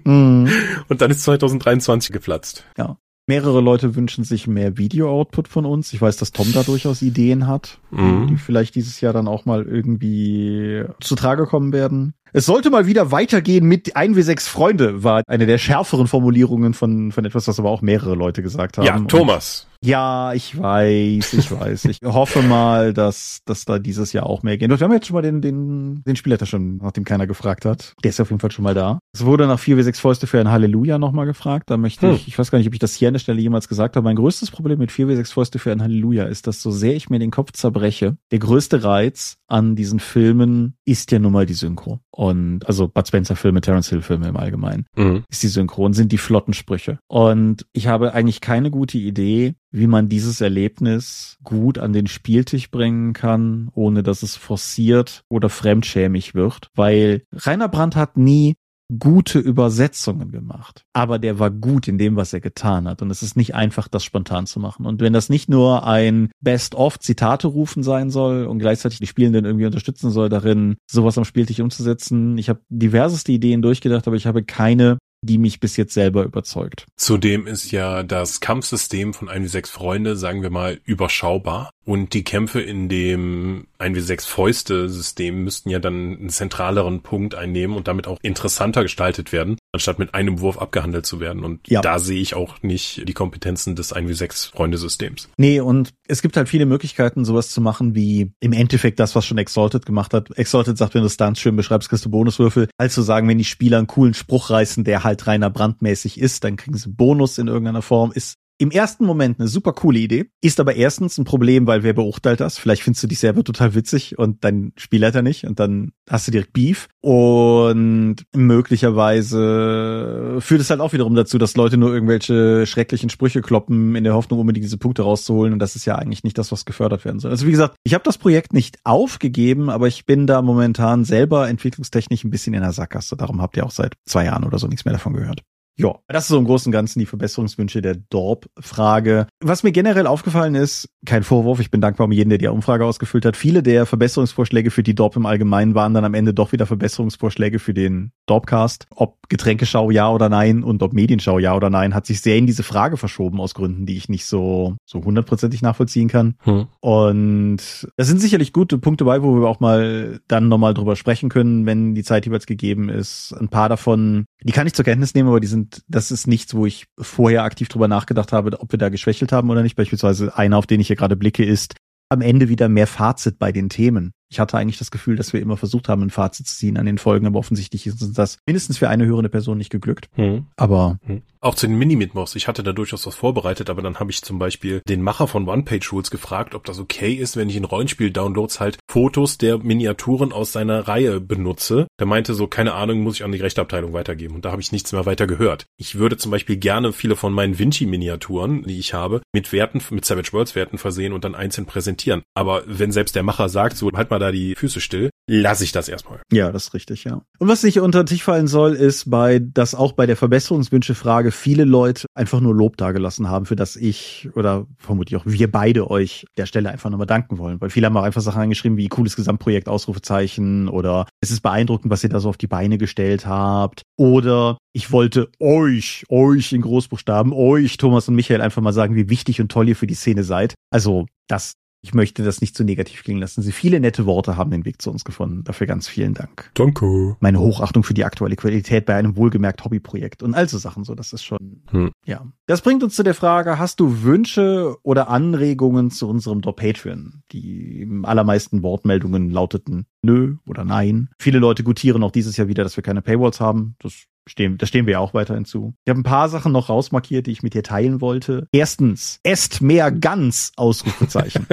[0.03, 0.47] Mm.
[0.89, 2.63] Und dann ist 2023 geplatzt.
[2.77, 2.97] Ja.
[3.27, 5.91] Mehrere Leute wünschen sich mehr Video-Output von uns.
[5.93, 8.27] Ich weiß, dass Tom da durchaus Ideen hat, Mhm.
[8.27, 12.13] die vielleicht dieses Jahr dann auch mal irgendwie zu Trage kommen werden.
[12.33, 17.25] Es sollte mal wieder weitergehen mit 1W6 Freunde, war eine der schärferen Formulierungen von, von
[17.25, 18.85] etwas, was aber auch mehrere Leute gesagt haben.
[18.85, 19.65] Ja, Und Thomas.
[19.85, 21.85] Ja, ich weiß, ich weiß.
[21.85, 24.79] Ich hoffe mal, dass, dass da dieses Jahr auch mehr gehen wird.
[24.79, 27.93] Wir haben jetzt schon mal den, den, den Spielleiter schon, nachdem keiner gefragt hat.
[28.03, 28.99] Der ist auf jeden Fall schon mal da.
[29.13, 31.69] Es wurde nach 4W6 Fäuste für ein Halleluja nochmal gefragt.
[31.69, 32.15] Da möchte Hm.
[32.15, 34.03] ich, ich weiß gar nicht, ob ich das hier an der Stelle jemals gesagt habe.
[34.03, 37.19] Mein größtes Problem mit 4W6 Fäuste für ein Halleluja ist, dass so sehr ich mir
[37.19, 41.99] den Kopf zerbreche, der größte Reiz an diesen Filmen ist ja nun mal die Synchro.
[42.09, 45.23] Und, also Bud Spencer Filme, Terence Hill Filme im Allgemeinen Mhm.
[45.29, 46.97] ist die Synchron, sind die flotten Sprüche.
[47.07, 52.71] Und ich habe eigentlich keine gute Idee, wie man dieses Erlebnis gut an den Spieltisch
[52.71, 56.69] bringen kann, ohne dass es forciert oder fremdschämig wird.
[56.75, 58.55] Weil Rainer Brandt hat nie
[58.99, 60.83] gute Übersetzungen gemacht.
[60.93, 63.01] Aber der war gut in dem, was er getan hat.
[63.01, 64.85] Und es ist nicht einfach, das spontan zu machen.
[64.85, 69.45] Und wenn das nicht nur ein Best-of Zitate rufen sein soll und gleichzeitig die Spielenden
[69.45, 72.37] irgendwie unterstützen soll, darin sowas am Spieltisch umzusetzen.
[72.37, 76.85] Ich habe diverseste Ideen durchgedacht, aber ich habe keine, die mich bis jetzt selber überzeugt.
[76.97, 81.71] Zudem ist ja das Kampfsystem von 1v6 Freunde, sagen wir mal, überschaubar.
[81.83, 87.87] Und die Kämpfe in dem 1w6 Fäuste-System müssten ja dann einen zentraleren Punkt einnehmen und
[87.87, 91.43] damit auch interessanter gestaltet werden, anstatt mit einem Wurf abgehandelt zu werden.
[91.43, 91.81] Und Ja.
[91.81, 95.29] da sehe ich auch nicht die Kompetenzen des 1w6 Freunde-Systems.
[95.37, 99.25] Nee, und es gibt halt viele Möglichkeiten, sowas zu machen, wie im Endeffekt das, was
[99.25, 100.35] schon Exalted gemacht hat.
[100.37, 102.67] Exalted sagt, wenn du Stunts schön beschreibst, kriegst du Bonuswürfel.
[102.77, 106.43] als zu sagen, wenn die Spieler einen coolen Spruch reißen, der halt reiner brandmäßig ist,
[106.43, 108.11] dann kriegen sie Bonus in irgendeiner Form.
[108.11, 111.93] Ist im ersten Moment eine super coole Idee, ist aber erstens ein Problem, weil wer
[111.93, 112.57] beurteilt das?
[112.57, 116.31] Vielleicht findest du dich selber total witzig und dein Spielleiter nicht und dann hast du
[116.31, 123.09] direkt Beef und möglicherweise führt es halt auch wiederum dazu, dass Leute nur irgendwelche schrecklichen
[123.09, 126.37] Sprüche kloppen in der Hoffnung, unbedingt diese Punkte rauszuholen und das ist ja eigentlich nicht
[126.37, 127.31] das, was gefördert werden soll.
[127.31, 131.49] Also wie gesagt, ich habe das Projekt nicht aufgegeben, aber ich bin da momentan selber
[131.49, 133.17] entwicklungstechnisch ein bisschen in der Sackgasse.
[133.17, 135.41] Darum habt ihr auch seit zwei Jahren oder so nichts mehr davon gehört.
[135.77, 139.27] Ja, das ist so im Großen und Ganzen die Verbesserungswünsche der Dorp-Frage.
[139.41, 142.85] Was mir generell aufgefallen ist, kein Vorwurf, ich bin dankbar um jeden, der die Umfrage
[142.85, 143.35] ausgefüllt hat.
[143.35, 147.59] Viele der Verbesserungsvorschläge für die Dorp im Allgemeinen waren dann am Ende doch wieder Verbesserungsvorschläge
[147.59, 148.87] für den Dorpcast.
[148.95, 152.47] Ob Getränkeschau ja oder nein und ob Medienschau ja oder nein, hat sich sehr in
[152.47, 156.35] diese Frage verschoben aus Gründen, die ich nicht so, so hundertprozentig nachvollziehen kann.
[156.43, 156.67] Hm.
[156.79, 161.29] Und da sind sicherlich gute Punkte bei, wo wir auch mal dann nochmal drüber sprechen
[161.29, 163.35] können, wenn die Zeit jeweils gegeben ist.
[163.37, 166.27] Ein paar davon, die kann ich zur Kenntnis nehmen, aber die sind und das ist
[166.27, 169.75] nichts, wo ich vorher aktiv drüber nachgedacht habe, ob wir da geschwächelt haben oder nicht.
[169.75, 171.73] Beispielsweise einer, auf den ich hier gerade blicke, ist
[172.09, 174.11] am Ende wieder mehr Fazit bei den Themen.
[174.35, 176.85] Ich hatte eigentlich das Gefühl, dass wir immer versucht haben, ein Fazit zu ziehen an
[176.85, 180.09] den Folgen, aber offensichtlich ist das mindestens für eine hörende Person nicht geglückt.
[180.15, 180.47] Hm.
[180.57, 181.21] Aber hm.
[181.39, 182.35] auch zu den Mini-Mittwochs.
[182.35, 185.47] Ich hatte da durchaus was vorbereitet, aber dann habe ich zum Beispiel den Macher von
[185.47, 190.51] One-Page-Rules gefragt, ob das okay ist, wenn ich in Rollenspiel-Downloads halt Fotos der Miniaturen aus
[190.51, 191.87] seiner Reihe benutze.
[191.97, 194.35] Der meinte so, keine Ahnung, muss ich an die Rechteabteilung weitergeben.
[194.35, 195.63] Und da habe ich nichts mehr weiter gehört.
[195.77, 200.03] Ich würde zum Beispiel gerne viele von meinen Vinci-Miniaturen, die ich habe, mit Werten, mit
[200.03, 202.23] Savage Worlds Werten versehen und dann einzeln präsentieren.
[202.33, 205.71] Aber wenn selbst der Macher sagt, so halt mal da die Füße still, lasse ich
[205.71, 206.21] das erstmal.
[206.31, 207.21] Ja, das ist richtig, ja.
[207.39, 211.31] Und was nicht unter den Tisch fallen soll, ist bei, dass auch bei der Verbesserungswünsche-Frage
[211.31, 215.89] viele Leute einfach nur Lob dagelassen haben, für das ich oder vermutlich auch wir beide
[215.89, 217.61] euch der Stelle einfach nochmal danken wollen.
[217.61, 221.91] Weil viele haben auch einfach Sachen angeschrieben wie cooles Gesamtprojekt, Ausrufezeichen oder es ist beeindruckend,
[221.91, 223.81] was ihr da so auf die Beine gestellt habt.
[223.97, 229.09] Oder ich wollte euch, euch in Großbuchstaben, euch, Thomas und Michael, einfach mal sagen, wie
[229.09, 230.55] wichtig und toll ihr für die Szene seid.
[230.69, 231.53] Also, das
[231.85, 233.43] ich möchte das nicht zu negativ klingen lassen.
[233.43, 235.43] Sie viele nette Worte haben den Weg zu uns gefunden.
[235.43, 236.49] Dafür ganz vielen Dank.
[236.55, 237.15] Danke.
[237.19, 240.83] Meine Hochachtung für die aktuelle Qualität bei einem wohlgemerkt Hobbyprojekt und all so Sachen.
[240.83, 241.91] So, das ist schon, hm.
[242.03, 242.25] ja.
[242.47, 247.21] Das bringt uns zu der Frage, hast du Wünsche oder Anregungen zu unserem Door Patreon?
[247.31, 251.09] Die allermeisten Wortmeldungen lauteten nö oder nein.
[251.19, 253.75] Viele Leute gutieren auch dieses Jahr wieder, dass wir keine Paywalls haben.
[253.77, 255.73] Das stehen, da stehen wir auch weiterhin zu.
[255.85, 258.47] Ich habe ein paar Sachen noch rausmarkiert, die ich mit dir teilen wollte.
[258.51, 261.45] Erstens, esst mehr ganz, Ausrufezeichen.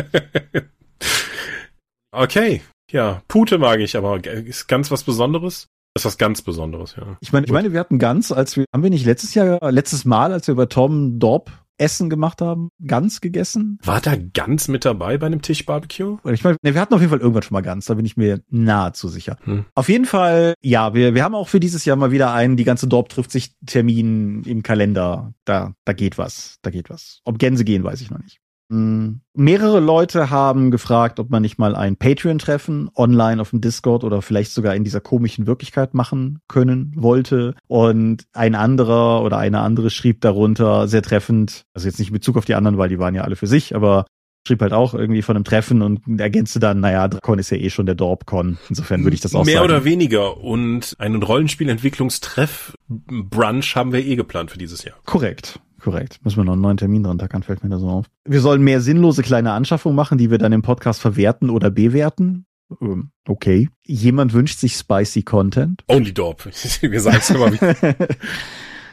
[2.13, 5.67] okay, ja, Pute mag ich, aber ist ganz was Besonderes?
[5.95, 7.19] Das ist was ganz Besonderes, ja.
[7.21, 10.05] Ich meine, ich meine, wir hatten ganz, als wir, haben wir nicht letztes Jahr, letztes
[10.07, 11.51] Mal, als wir über Tom Dorp
[11.83, 13.79] Essen gemacht haben, Gans gegessen.
[13.83, 16.18] War da Gans mit dabei bei einem Tischbarbecue?
[16.33, 18.40] Ich meine, wir hatten auf jeden Fall irgendwann schon mal Gans, da bin ich mir
[18.49, 19.37] nahezu sicher.
[19.42, 19.64] Hm.
[19.75, 22.64] Auf jeden Fall, ja, wir, wir haben auch für dieses Jahr mal wieder einen, die
[22.64, 25.35] ganze Dorp trifft sich Termin im Kalender.
[25.45, 27.21] Da, da geht was, da geht was.
[27.25, 28.41] Ob Gänse gehen, weiß ich noch nicht.
[28.73, 29.21] Hm.
[29.35, 34.23] Mehrere Leute haben gefragt, ob man nicht mal ein Patreon-Treffen online auf dem Discord oder
[34.23, 37.55] vielleicht sogar in dieser komischen Wirklichkeit machen können wollte.
[37.67, 42.39] Und ein anderer oder eine andere schrieb darunter sehr treffend, also jetzt nicht in Bezug
[42.39, 44.07] auf die anderen, weil die waren ja alle für sich, aber
[44.47, 47.71] schrieb halt auch irgendwie von einem Treffen und ergänzte dann, naja, Drakon ist ja eh
[47.71, 48.59] schon der Dorpcon.
[48.71, 49.67] Insofern würde ich das auch Mehr sagen.
[49.67, 50.39] oder weniger.
[50.39, 54.97] Und einen Rollenspielentwicklungstreff Brunch haben wir eh geplant für dieses Jahr.
[55.05, 55.61] Korrekt.
[55.83, 56.21] Korrekt.
[56.25, 58.07] Müssen wir noch einen neuen Termin dran tackern, fällt mir da so auf.
[58.25, 62.47] Wir sollen mehr sinnlose kleine Anschaffungen machen, die wir dann im Podcast verwerten oder bewerten.
[62.81, 63.68] Ähm, okay.
[63.85, 65.83] Jemand wünscht sich spicy Content.
[65.88, 66.47] Only Dorp.
[66.81, 67.75] wir sagen es immer wieder.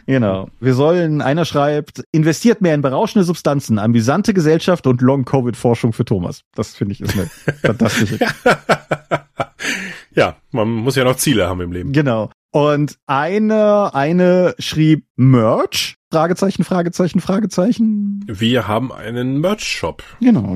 [0.06, 0.50] Genau.
[0.60, 6.42] Wir sollen, einer schreibt, investiert mehr in berauschende Substanzen, amüsante Gesellschaft und Long-Covid-Forschung für Thomas.
[6.56, 7.28] Das finde ich ist eine
[7.62, 8.18] fantastische.
[10.16, 11.92] ja, man muss ja noch Ziele haben im Leben.
[11.92, 12.32] Genau.
[12.52, 15.96] Und eine, eine schrieb Merch.
[16.12, 18.26] Fragezeichen, Fragezeichen, Fragezeichen.
[18.28, 20.04] Wir haben einen Merch-Shop.
[20.20, 20.56] Genau,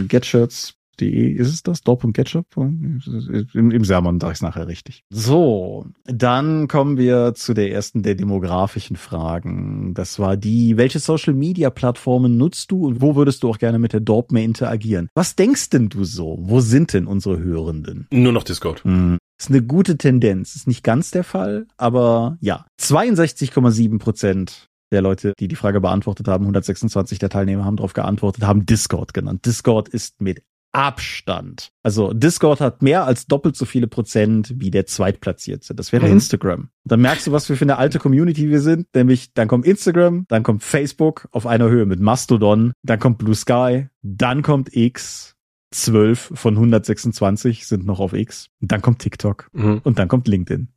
[0.97, 1.81] getshirts.de ist es das?
[1.81, 2.45] Dorp.getshop?
[2.55, 5.03] Im, Im Sermon sage ich es nachher richtig.
[5.09, 9.93] So, dann kommen wir zu der ersten der demografischen Fragen.
[9.93, 13.99] Das war die, welche Social-Media-Plattformen nutzt du und wo würdest du auch gerne mit der
[13.99, 15.09] Dorp mehr interagieren?
[15.15, 16.37] Was denkst denn du so?
[16.41, 18.07] Wo sind denn unsere Hörenden?
[18.11, 18.83] Nur noch Discord.
[18.83, 19.17] Hm.
[19.39, 20.55] Ist eine gute Tendenz.
[20.55, 22.65] Ist nicht ganz der Fall, aber ja.
[22.79, 28.43] 62,7 Prozent der Leute, die die Frage beantwortet haben, 126 der Teilnehmer haben darauf geantwortet,
[28.45, 29.45] haben Discord genannt.
[29.45, 30.43] Discord ist mit
[30.73, 31.71] Abstand.
[31.83, 35.75] Also Discord hat mehr als doppelt so viele Prozent wie der zweitplatzierte.
[35.75, 36.13] Das wäre mhm.
[36.13, 36.69] Instagram.
[36.83, 38.87] Dann merkst du, was wir für eine alte Community wir sind.
[38.95, 43.35] Nämlich, dann kommt Instagram, dann kommt Facebook auf einer Höhe mit Mastodon, dann kommt Blue
[43.35, 45.35] Sky, dann kommt X,
[45.71, 48.49] 12 von 126 sind noch auf X.
[48.59, 49.49] Dann kommt TikTok.
[49.53, 49.81] Mhm.
[49.83, 50.69] Und dann kommt LinkedIn.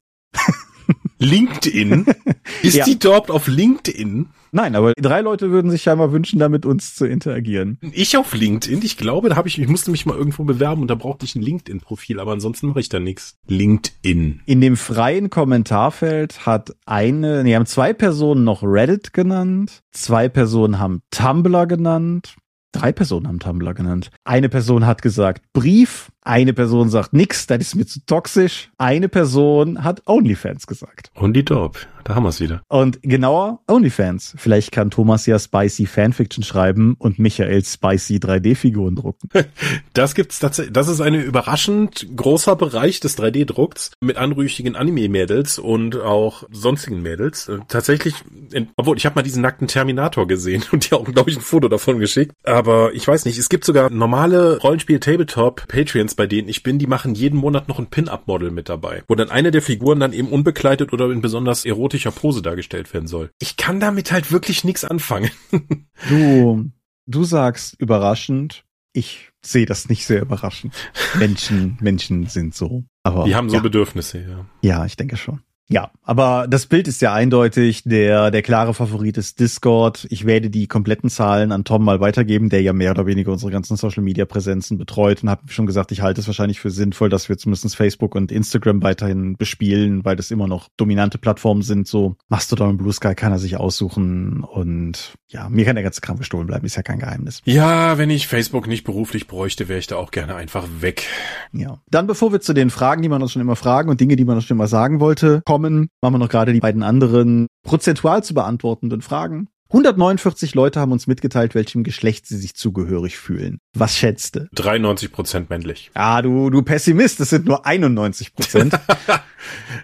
[1.18, 2.06] LinkedIn?
[2.62, 2.84] Ist ja.
[2.84, 4.28] die dort auf LinkedIn?
[4.56, 7.78] Nein, aber drei Leute würden sich scheinbar wünschen, da mit uns zu interagieren.
[7.92, 8.80] Ich auf LinkedIn?
[8.82, 11.34] Ich glaube, da habe ich, ich musste mich mal irgendwo bewerben und da brauchte ich
[11.34, 13.36] ein LinkedIn-Profil, aber ansonsten mache ich da nichts.
[13.48, 14.40] LinkedIn.
[14.46, 20.78] In dem freien Kommentarfeld hat eine, nee, haben zwei Personen noch Reddit genannt, zwei Personen
[20.78, 22.34] haben Tumblr genannt,
[22.72, 24.10] Drei Personen haben Tumblr genannt.
[24.24, 28.70] Eine Person hat gesagt Brief, Eine Person sagt nix, das ist mir zu toxisch.
[28.78, 31.12] Eine Person hat OnlyFans gesagt.
[31.14, 31.78] Und die Dope.
[32.06, 32.62] Da haben wir es wieder.
[32.68, 34.34] Und genauer OnlyFans.
[34.36, 39.28] Vielleicht kann Thomas ja Spicy Fanfiction schreiben und Michael Spicy 3D-Figuren drucken.
[39.92, 40.74] Das gibt's tatsächlich.
[40.74, 47.48] Das ist ein überraschend großer Bereich des 3D-Drucks mit anrüchigen Anime-Mädels und auch sonstigen Mädels.
[47.48, 48.14] Äh, Tatsächlich,
[48.52, 51.42] in, obwohl ich habe mal diesen nackten Terminator gesehen und die auch, glaube ich, ein
[51.42, 52.32] Foto davon geschickt.
[52.44, 57.14] Aber ich weiß nicht, es gibt sogar normale Rollenspiel-Tabletop-Patreons, bei denen ich bin, die machen
[57.14, 60.92] jeden Monat noch ein Pin-Up-Model mit dabei, wo dann eine der Figuren dann eben unbekleidet
[60.92, 63.30] oder in besonders erotischer Pose dargestellt werden soll.
[63.38, 65.30] Ich kann damit halt wirklich nichts anfangen.
[66.10, 66.70] Du,
[67.06, 68.64] du sagst überraschend.
[68.92, 70.74] Ich sehe das nicht sehr überraschend.
[71.18, 72.84] Menschen, Menschen sind so.
[73.02, 74.46] Aber Die haben so ja, Bedürfnisse, ja.
[74.60, 75.40] ja, ich denke schon.
[75.68, 77.82] Ja, aber das Bild ist ja eindeutig.
[77.84, 80.06] Der, der klare Favorit ist Discord.
[80.10, 83.50] Ich werde die kompletten Zahlen an Tom mal weitergeben, der ja mehr oder weniger unsere
[83.50, 87.08] ganzen Social Media Präsenzen betreut und habe schon gesagt, ich halte es wahrscheinlich für sinnvoll,
[87.08, 91.88] dass wir zumindest Facebook und Instagram weiterhin bespielen, weil das immer noch dominante Plattformen sind.
[91.88, 96.00] So Mastodon und Blue Sky kann er sich aussuchen und ja, mir kann der ganze
[96.00, 97.42] Kram gestohlen bleiben, ist ja kein Geheimnis.
[97.44, 101.08] Ja, wenn ich Facebook nicht beruflich bräuchte, wäre ich da auch gerne einfach weg.
[101.52, 101.80] Ja.
[101.90, 104.24] Dann bevor wir zu den Fragen, die man uns schon immer fragen und Dinge, die
[104.24, 108.22] man uns schon immer sagen wollte, kommen, machen wir noch gerade die beiden anderen prozentual
[108.22, 109.48] zu beantwortenden Fragen.
[109.70, 113.58] 149 Leute haben uns mitgeteilt, welchem Geschlecht sie sich zugehörig fühlen.
[113.78, 114.48] Was schätzte?
[114.54, 115.90] 93 Prozent männlich.
[115.94, 118.78] Ah, du, du Pessimist, das sind nur 91 Prozent.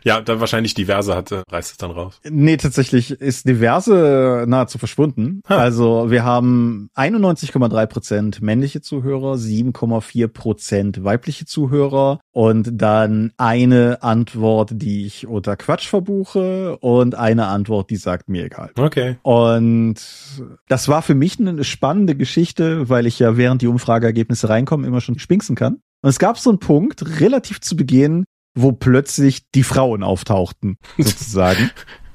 [0.04, 2.20] Ja, dann wahrscheinlich diverse hatte, reißt es dann raus.
[2.28, 5.42] nee, tatsächlich ist diverse nahezu verschwunden.
[5.48, 5.56] Ha.
[5.56, 14.70] Also wir haben 91,3 Prozent männliche Zuhörer, 7,4 Prozent weibliche Zuhörer und dann eine Antwort,
[14.74, 18.70] die ich unter Quatsch verbuche und eine Antwort, die sagt mir egal.
[18.76, 19.16] Okay.
[19.22, 19.96] Und
[20.68, 25.00] das war für mich eine spannende Geschichte, weil ich ja während die Umfrageergebnisse reinkommen immer
[25.00, 25.80] schon spinksen kann.
[26.02, 31.70] Und es gab so einen Punkt relativ zu Beginn, wo plötzlich die Frauen auftauchten, sozusagen.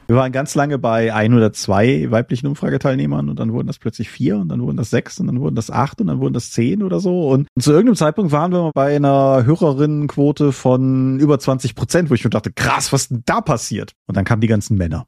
[0.07, 4.09] Wir waren ganz lange bei ein oder zwei weiblichen Umfrageteilnehmern und dann wurden das plötzlich
[4.09, 6.51] vier und dann wurden das sechs und dann wurden das acht und dann wurden das
[6.51, 7.27] zehn oder so.
[7.27, 12.23] Und zu irgendeinem Zeitpunkt waren wir bei einer Hörerinnenquote von über 20 Prozent, wo ich
[12.23, 13.91] mir dachte, krass, was denn da passiert?
[14.07, 15.07] Und dann kamen die ganzen Männer.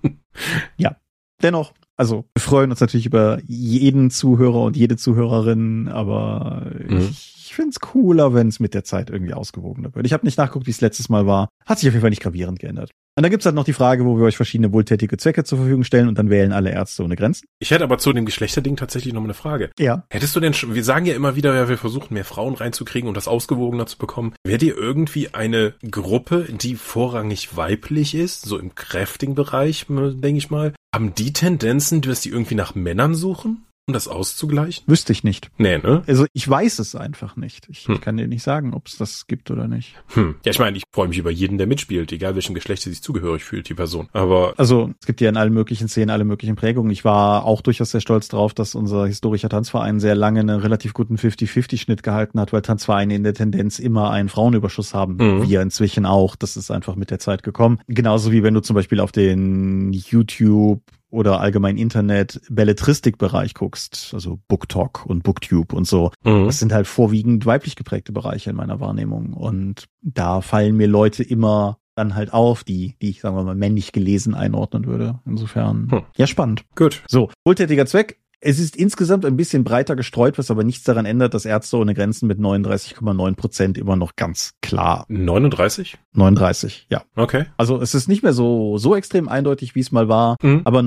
[0.76, 0.96] ja,
[1.42, 6.98] dennoch, also wir freuen uns natürlich über jeden Zuhörer und jede Zuhörerin, aber Mhm.
[6.98, 10.06] ich, ich finde es cooler, wenn es mit der Zeit irgendwie ausgewogener wird.
[10.06, 11.48] Ich habe nicht nachgeguckt, wie es letztes Mal war.
[11.66, 12.90] Hat sich auf jeden Fall nicht gravierend geändert.
[13.16, 15.82] Und dann gibt's halt noch die Frage, wo wir euch verschiedene wohltätige Zwecke zur Verfügung
[15.84, 17.44] stellen und dann wählen alle Ärzte ohne Grenzen.
[17.58, 19.70] Ich hätte aber zu dem Geschlechterding tatsächlich noch eine Frage.
[19.78, 20.04] Ja.
[20.10, 23.08] Hättest du denn schon, wir sagen ja immer wieder, ja, wir versuchen mehr Frauen reinzukriegen
[23.08, 24.32] und das ausgewogener zu bekommen.
[24.46, 30.72] Wäre dir irgendwie eine Gruppe, die vorrangig weiblich ist, so im Crafting-Bereich, denke ich mal,
[30.94, 34.84] haben die Tendenzen, dass die irgendwie nach Männern suchen, um das auszugleichen?
[34.86, 35.50] Wüsste ich nicht.
[35.58, 36.02] Nee, ne?
[36.06, 37.66] Also ich weiß es einfach nicht.
[37.68, 37.94] Ich, Hm.
[37.96, 39.94] ich kann dir nicht sagen, ob es das gibt oder nicht.
[40.14, 40.36] Hm.
[40.44, 43.02] Ja, ich meine, ich freue mich über jeden, der mitspielt, egal welchem Geschlecht sie sich
[43.02, 44.08] zugehörig fühlt, die Person.
[44.12, 46.90] Aber Also es gibt ja in allen möglichen Szenen alle möglichen Prägungen.
[46.90, 50.92] Ich war auch durchaus sehr stolz darauf, dass unser historischer Tanzverein sehr lange einen relativ
[50.94, 55.16] guten 50-50-Schnitt gehalten hat, weil Tanzvereine in der Tendenz immer einen Frauenüberschuss haben.
[55.16, 55.48] Mhm.
[55.48, 56.36] Wir inzwischen auch.
[56.36, 57.80] Das ist einfach mit der Zeit gekommen.
[57.88, 64.40] Genauso wie wenn du zum Beispiel auf den YouTube oder allgemein Internet Belletristik-Bereich guckst, also
[64.48, 66.10] BookTalk und BookTube und so.
[66.24, 66.46] mhm.
[66.46, 69.32] Das sind halt vorwiegend weiblich geprägte Bereiche in meiner Wahrnehmung.
[69.32, 73.54] Und da fallen mir Leute immer dann halt auf, die, die ich, sagen wir mal,
[73.56, 75.18] männlich gelesen einordnen würde.
[75.26, 76.02] Insofern, Hm.
[76.16, 76.64] ja, spannend.
[76.76, 77.02] gut.
[77.08, 78.19] So, wohltätiger Zweck.
[78.42, 81.92] Es ist insgesamt ein bisschen breiter gestreut, was aber nichts daran ändert, dass Ärzte ohne
[81.92, 85.98] Grenzen mit 39,9 Prozent immer noch ganz klar 39?
[86.14, 87.02] 39, ja.
[87.16, 87.44] Okay.
[87.58, 90.36] Also es ist nicht mehr so, so extrem eindeutig, wie es mal war.
[90.42, 90.62] Mhm.
[90.64, 90.82] Aber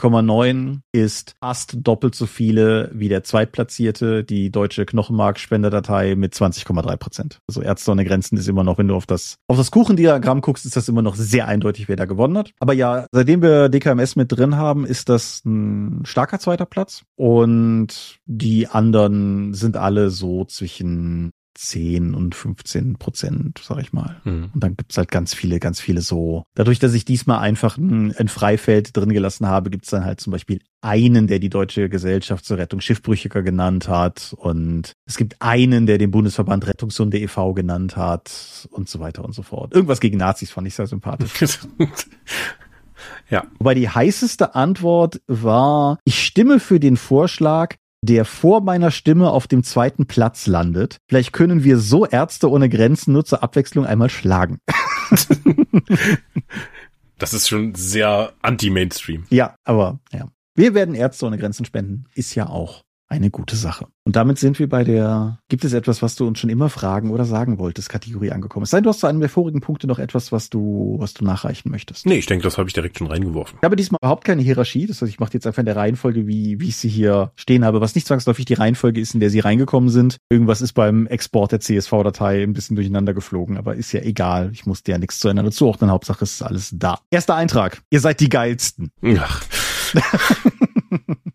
[0.00, 7.38] 39,9 ist fast doppelt so viele wie der zweitplatzierte, die deutsche Knochenmarkspenderdatei mit 20,3 Prozent.
[7.48, 10.66] Also Ärzte ohne Grenzen ist immer noch, wenn du auf das, auf das Kuchendiagramm guckst,
[10.66, 12.52] ist das immer noch sehr eindeutig, wer da gewonnen hat.
[12.58, 17.02] Aber ja, seitdem wir DKMS mit drin haben, ist das ein starker zweiter Platz.
[17.16, 24.16] Und die anderen sind alle so zwischen 10 und 15 Prozent, sag ich mal.
[24.24, 24.50] Mhm.
[24.54, 26.44] Und dann gibt's halt ganz viele, ganz viele so.
[26.54, 30.30] Dadurch, dass ich diesmal einfach ein, ein Freifeld drin gelassen habe, gibt's dann halt zum
[30.30, 34.34] Beispiel einen, der die Deutsche Gesellschaft zur Rettung Schiffbrüchiger genannt hat.
[34.38, 37.52] Und es gibt einen, der den Bundesverband Rettungshunde e.V.
[37.52, 39.74] genannt hat und so weiter und so fort.
[39.74, 41.58] Irgendwas gegen Nazis fand ich sehr sympathisch.
[43.28, 43.44] ja.
[43.58, 49.46] Wobei die heißeste Antwort war, ich stimme für den Vorschlag, der vor meiner Stimme auf
[49.46, 50.98] dem zweiten Platz landet.
[51.08, 54.58] Vielleicht können wir so Ärzte ohne Grenzen nur zur Abwechslung einmal schlagen.
[57.18, 59.26] Das ist schon sehr anti-Mainstream.
[59.28, 60.28] Ja, aber ja.
[60.54, 62.06] Wir werden Ärzte ohne Grenzen spenden.
[62.14, 63.86] Ist ja auch eine gute Sache.
[64.04, 67.10] Und damit sind wir bei der, gibt es etwas, was du uns schon immer fragen
[67.10, 68.62] oder sagen wolltest, Kategorie angekommen.
[68.64, 71.12] Es sei denn, du hast zu einem der vorigen Punkte noch etwas, was du, was
[71.12, 72.06] du nachreichen möchtest.
[72.06, 73.58] Nee, ich denke, das habe ich direkt schon reingeworfen.
[73.60, 74.86] Ich habe diesmal überhaupt keine Hierarchie.
[74.86, 77.64] Das heißt, ich mache jetzt einfach in der Reihenfolge, wie, wie ich sie hier stehen
[77.64, 80.16] habe, was nicht zwangsläufig die Reihenfolge ist, in der sie reingekommen sind.
[80.30, 84.50] Irgendwas ist beim Export der CSV-Datei ein bisschen durcheinander geflogen, aber ist ja egal.
[84.52, 85.90] Ich musste ja nichts zueinander zuordnen.
[85.90, 87.00] Hauptsache es ist alles da.
[87.10, 87.82] Erster Eintrag.
[87.90, 88.90] Ihr seid die geilsten.
[89.18, 89.44] Ach.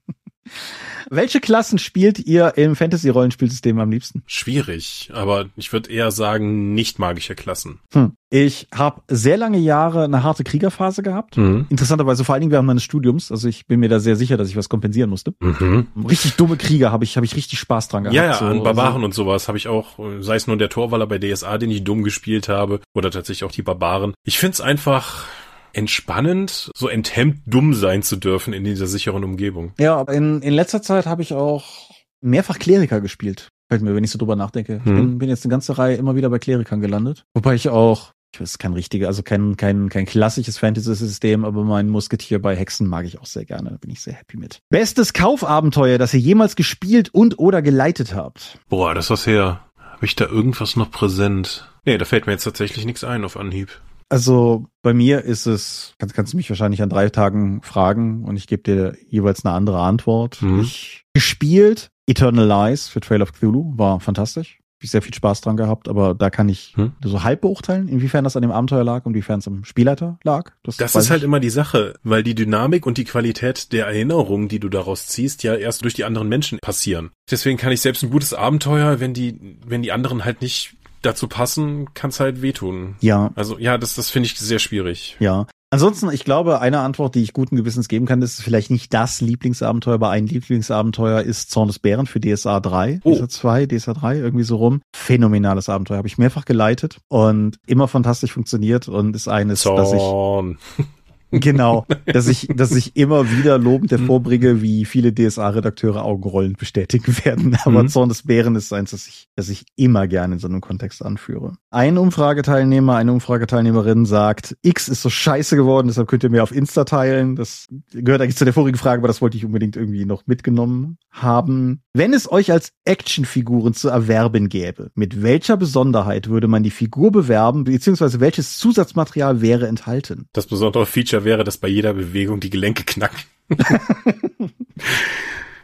[1.16, 4.24] Welche Klassen spielt ihr im Fantasy-Rollenspielsystem am liebsten?
[4.28, 7.80] Schwierig, aber ich würde eher sagen, nicht magische Klassen.
[7.93, 8.11] Hm.
[8.30, 11.38] Ich habe sehr lange Jahre eine harte Kriegerphase gehabt.
[11.38, 11.68] Mhm.
[11.70, 13.32] Interessanterweise vor allen Dingen während meines Studiums.
[13.32, 15.34] Also ich bin mir da sehr sicher, dass ich was kompensieren musste.
[15.39, 15.88] Mhm.
[16.09, 18.16] Richtig dumme Krieger habe ich, habe ich richtig Spaß dran gehabt.
[18.16, 20.68] Ja, ja, so, an Barbaren also, und sowas habe ich auch, sei es nur der
[20.68, 24.16] Torwaller bei DSA, den ich dumm gespielt habe, oder tatsächlich auch die Barbaren.
[24.26, 25.28] Ich find's einfach
[25.76, 29.73] entspannend, so enthemmt dumm sein zu dürfen in dieser sicheren Umgebung.
[29.80, 31.89] ja, aber in, in letzter Zeit habe ich auch
[32.21, 33.49] mehrfach Kleriker gespielt.
[33.69, 34.78] Fällt mir, wenn ich so drüber nachdenke.
[34.84, 34.95] Ich Mhm.
[34.95, 37.23] bin, bin jetzt eine ganze Reihe immer wieder bei Klerikern gelandet.
[37.34, 41.89] Wobei ich auch, ich weiß, kein richtiger, also kein, kein, kein klassisches Fantasy-System, aber mein
[41.89, 43.71] Musketier bei Hexen mag ich auch sehr gerne.
[43.71, 44.59] Da bin ich sehr happy mit.
[44.69, 48.59] Bestes Kaufabenteuer, das ihr jemals gespielt und oder geleitet habt.
[48.69, 49.61] Boah, das was her.
[49.78, 51.69] Habe ich da irgendwas noch präsent?
[51.86, 53.69] Nee, da fällt mir jetzt tatsächlich nichts ein auf Anhieb.
[54.09, 58.37] Also bei mir ist es, kannst, kannst du mich wahrscheinlich an drei Tagen fragen und
[58.37, 60.41] ich gebe dir jeweils eine andere Antwort.
[60.41, 60.61] Mhm.
[60.61, 64.59] Ich gespielt Eternal Lies für Trail of Cthulhu, war fantastisch.
[64.77, 66.91] Hab ich sehr viel Spaß dran gehabt, aber da kann ich Hm.
[67.03, 70.51] so halb beurteilen, inwiefern das an dem Abenteuer lag und inwiefern es am Spielleiter lag.
[70.63, 74.49] Das weiß ist halt immer die Sache, weil die Dynamik und die Qualität der Erinnerungen,
[74.49, 77.11] die du daraus ziehst, ja erst durch die anderen Menschen passieren.
[77.31, 80.75] Deswegen kann ich selbst ein gutes Abenteuer, wenn die, wenn die anderen halt nicht
[81.05, 82.95] dazu passen, kann's halt wehtun.
[83.01, 85.15] Ja, Also ja, das, das finde ich sehr schwierig.
[85.19, 85.47] ja.
[85.71, 88.93] Ansonsten, ich glaube, eine Antwort, die ich guten Gewissens geben kann, das ist vielleicht nicht
[88.93, 93.13] das Lieblingsabenteuer, aber ein Lieblingsabenteuer ist Zorn des Bären für DSA 3, Oh.
[93.13, 94.81] DSA 2, DSA 3, irgendwie so rum.
[94.95, 99.99] Phänomenales Abenteuer, habe ich mehrfach geleitet und immer fantastisch funktioniert und ist eines, das ich
[99.99, 100.59] Zorn.
[101.32, 107.57] Genau, dass ich, dass ich immer wieder lobend hervorbringe, wie viele DSA-Redakteure Augenrollen bestätigen werden.
[107.65, 107.89] Aber Mhm.
[107.89, 111.03] Zorn des Bären ist eins, das ich, das ich immer gerne in so einem Kontext
[111.03, 111.53] anführe.
[111.71, 116.53] Ein Umfrageteilnehmer, eine Umfrageteilnehmerin sagt, X ist so scheiße geworden, deshalb könnt ihr mir auf
[116.53, 117.36] Insta teilen.
[117.36, 120.97] Das gehört eigentlich zu der vorigen Frage, aber das wollte ich unbedingt irgendwie noch mitgenommen
[121.11, 121.82] haben.
[121.97, 127.09] Wenn es euch als Actionfiguren zu erwerben gäbe, mit welcher Besonderheit würde man die Figur
[127.09, 130.27] bewerben, beziehungsweise welches Zusatzmaterial wäre enthalten?
[130.33, 133.21] Das besondere Feature wäre, dass bei jeder Bewegung die Gelenke knacken.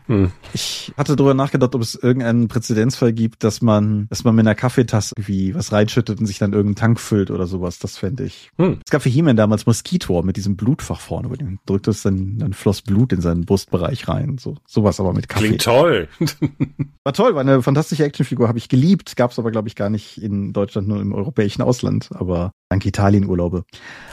[0.08, 0.32] hm.
[0.54, 4.56] Ich hatte darüber nachgedacht, ob es irgendeinen Präzedenzfall gibt, dass man, dass man mit einer
[4.56, 7.80] Kaffeetasse irgendwie was reinschüttet und sich dann irgendeinen Tank füllt oder sowas.
[7.80, 8.52] Das fände ich.
[8.58, 8.80] Hm.
[8.86, 12.54] Es gab für He-Man damals Moskitor mit diesem Blutfach vorne, wo du drücktest, dann, dann
[12.54, 14.38] floss Blut in seinen Brustbereich rein.
[14.38, 15.48] So, sowas aber mit Kaffee.
[15.48, 16.08] Klingt toll.
[17.04, 19.16] War toll, war eine fantastische Actionfigur, habe ich geliebt.
[19.16, 23.64] Gab's aber, glaube ich, gar nicht in Deutschland, nur im europäischen Ausland, aber dank Italienurlaube.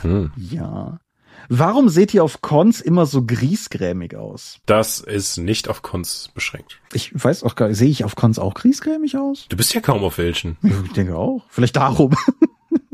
[0.01, 0.30] hm.
[0.36, 0.99] Ja.
[1.49, 4.59] Warum seht ihr auf Cons immer so griesgrämig aus?
[4.66, 6.78] Das ist nicht auf Cons beschränkt.
[6.92, 9.46] Ich weiß auch gar sehe ich auf Cons auch griesgrämig aus?
[9.49, 10.59] Du bist ja kaum auf welchen.
[10.84, 11.44] Ich denke auch.
[11.49, 12.14] Vielleicht darum.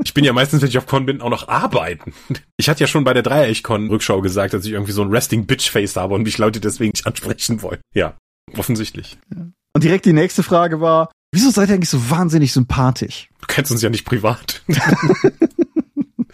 [0.04, 2.12] Ich bin ja meistens, wenn ich auf Con bin, auch noch arbeiten.
[2.56, 6.14] Ich hatte ja schon bei der Dreieich-Con-Rückschau gesagt, dass ich irgendwie so ein Resting-Bitch-Face habe
[6.14, 7.80] und mich Leute deswegen nicht ansprechen wollen.
[7.94, 8.14] Ja,
[8.56, 9.18] offensichtlich.
[9.72, 13.28] Und direkt die nächste Frage war, wieso seid ihr eigentlich so wahnsinnig sympathisch?
[13.40, 14.62] Du kennst uns ja nicht privat.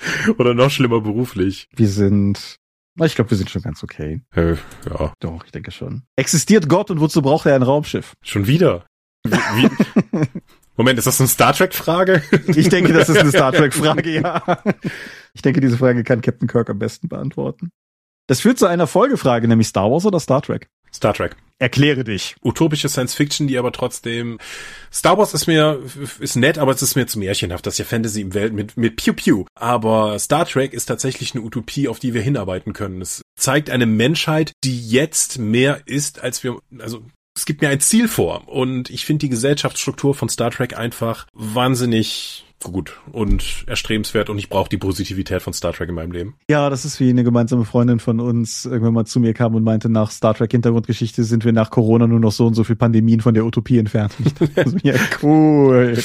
[0.38, 1.68] Oder noch schlimmer beruflich.
[1.74, 2.57] Wir sind,
[3.03, 4.22] ich glaube, wir sind schon ganz okay.
[4.34, 4.55] Äh,
[4.88, 6.03] ja, Doch, ich denke schon.
[6.16, 8.12] Existiert Gott und wozu braucht er ein Raumschiff?
[8.24, 8.86] schon wieder.
[9.24, 10.20] Wie, wie?
[10.76, 12.22] Moment, ist das eine Star Trek-Frage?
[12.46, 14.62] Ich denke, das ist eine Star Trek-Frage, ja.
[15.34, 17.68] Ich denke, diese Frage kann Captain Kirk am besten beantworten.
[18.26, 20.68] Das führt zu einer Folgefrage, nämlich Star Wars oder Star Trek?
[20.93, 21.36] Star Trek.
[21.59, 22.36] Erkläre dich.
[22.43, 24.38] Utopische Science Fiction, die aber trotzdem
[24.91, 25.78] Star Wars ist mir
[26.18, 27.66] ist nett, aber es ist mir zu märchenhaft.
[27.66, 29.45] Das ist ja Fantasy im Welt mit mit Pew Pew.
[29.55, 33.03] Aber Star Trek ist tatsächlich eine Utopie, auf die wir hinarbeiten können.
[33.03, 37.03] Es zeigt eine Menschheit, die jetzt mehr ist, als wir also
[37.36, 41.26] es gibt mir ein Ziel vor und ich finde die Gesellschaftsstruktur von Star Trek einfach
[41.34, 46.35] wahnsinnig gut und erstrebenswert und ich brauche die Positivität von Star Trek in meinem Leben.
[46.51, 49.65] Ja, das ist wie eine gemeinsame Freundin von uns irgendwann mal zu mir kam und
[49.65, 52.77] meinte, nach Star Trek Hintergrundgeschichte sind wir nach Corona nur noch so und so viel
[52.77, 54.15] Pandemien von der Utopie entfernt.
[54.25, 54.77] Ich dachte
[55.23, 55.99] cool.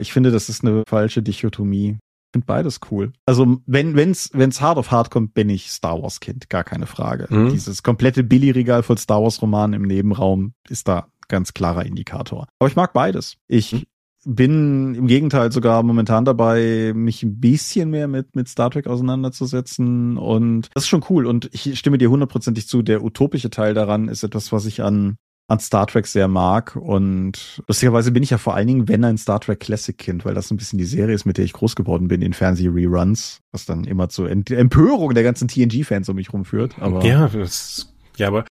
[0.00, 1.98] Ich finde, das ist eine falsche Dichotomie.
[1.98, 3.12] Ich finde beides cool.
[3.26, 6.86] Also, wenn, wenn's, wenn's hart auf hart kommt, bin ich Star Wars Kind, gar keine
[6.86, 7.26] Frage.
[7.30, 7.50] Mhm.
[7.50, 12.48] Dieses komplette Billy-Regal voll Star Wars Romanen im Nebenraum ist da ganz klarer Indikator.
[12.58, 13.36] Aber ich mag beides.
[13.46, 13.82] Ich Mhm.
[14.24, 20.16] Bin im Gegenteil sogar momentan dabei, mich ein bisschen mehr mit, mit Star Trek auseinanderzusetzen.
[20.16, 21.26] Und das ist schon cool.
[21.26, 22.82] Und ich stimme dir hundertprozentig zu.
[22.82, 25.16] Der utopische Teil daran ist etwas, was ich an
[25.46, 26.76] an Star Trek sehr mag.
[26.76, 30.34] Und lustigerweise bin ich ja vor allen Dingen, wenn ein Star Trek Classic Kind, weil
[30.34, 33.66] das ein bisschen die Serie ist, mit der ich groß geworden bin in Fernseh-Reruns, was
[33.66, 36.76] dann immer zur Empörung der ganzen TNG-Fans um mich rumführt.
[36.80, 38.46] Aber ja, das, ja, aber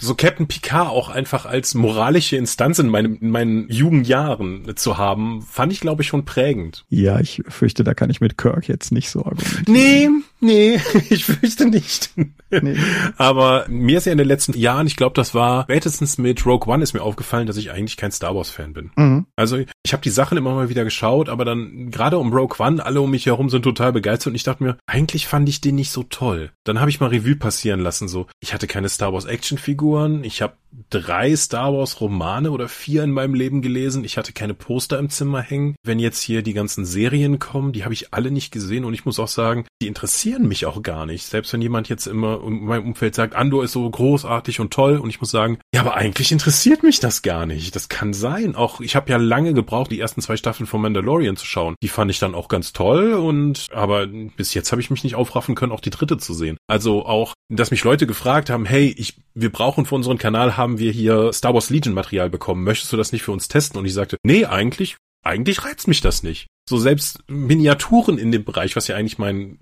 [0.00, 5.42] so Captain Picard auch einfach als moralische Instanz in, meinem, in meinen Jugendjahren zu haben,
[5.42, 6.84] fand ich, glaube ich, schon prägend.
[6.88, 9.64] Ja, ich fürchte, da kann ich mit Kirk jetzt nicht so argumentieren.
[9.66, 10.08] Nee,
[10.40, 10.80] nee,
[11.10, 12.10] ich fürchte nicht.
[12.50, 12.76] Nee.
[13.16, 16.72] Aber mir ist ja in den letzten Jahren, ich glaube, das war spätestens mit Rogue
[16.72, 18.90] One ist mir aufgefallen, dass ich eigentlich kein Star Wars Fan bin.
[18.96, 19.26] Mhm.
[19.36, 22.84] Also ich habe die Sachen immer mal wieder geschaut, aber dann gerade um Rogue One,
[22.84, 25.74] alle um mich herum sind total begeistert und ich dachte mir, eigentlich fand ich den
[25.74, 26.52] nicht so toll.
[26.64, 30.42] Dann habe ich mal Revue passieren lassen, so ich hatte keine Star Wars Actionfiguren, ich
[30.42, 30.54] habe
[30.90, 34.04] drei Star Wars Romane oder vier in meinem Leben gelesen.
[34.04, 35.76] Ich hatte keine Poster im Zimmer hängen.
[35.82, 39.04] Wenn jetzt hier die ganzen Serien kommen, die habe ich alle nicht gesehen und ich
[39.04, 41.24] muss auch sagen, die interessieren mich auch gar nicht.
[41.24, 44.98] Selbst wenn jemand jetzt immer in meinem Umfeld sagt, Andor ist so großartig und toll
[44.98, 47.74] und ich muss sagen, ja, aber eigentlich interessiert mich das gar nicht.
[47.74, 48.54] Das kann sein.
[48.54, 51.76] Auch ich habe ja lange gebraucht, die ersten zwei Staffeln von Mandalorian zu schauen.
[51.82, 55.14] Die fand ich dann auch ganz toll und aber bis jetzt habe ich mich nicht
[55.14, 56.56] aufraffen können, auch die dritte zu sehen.
[56.66, 60.78] Also auch, dass mich Leute gefragt haben, hey, ich wir brauchen für unseren Kanal haben
[60.78, 62.64] wir hier Star Wars Legion Material bekommen.
[62.64, 63.78] Möchtest du das nicht für uns testen?
[63.78, 66.46] Und ich sagte, nee, eigentlich, eigentlich reizt mich das nicht.
[66.68, 69.58] So selbst Miniaturen in dem Bereich, was ja eigentlich mein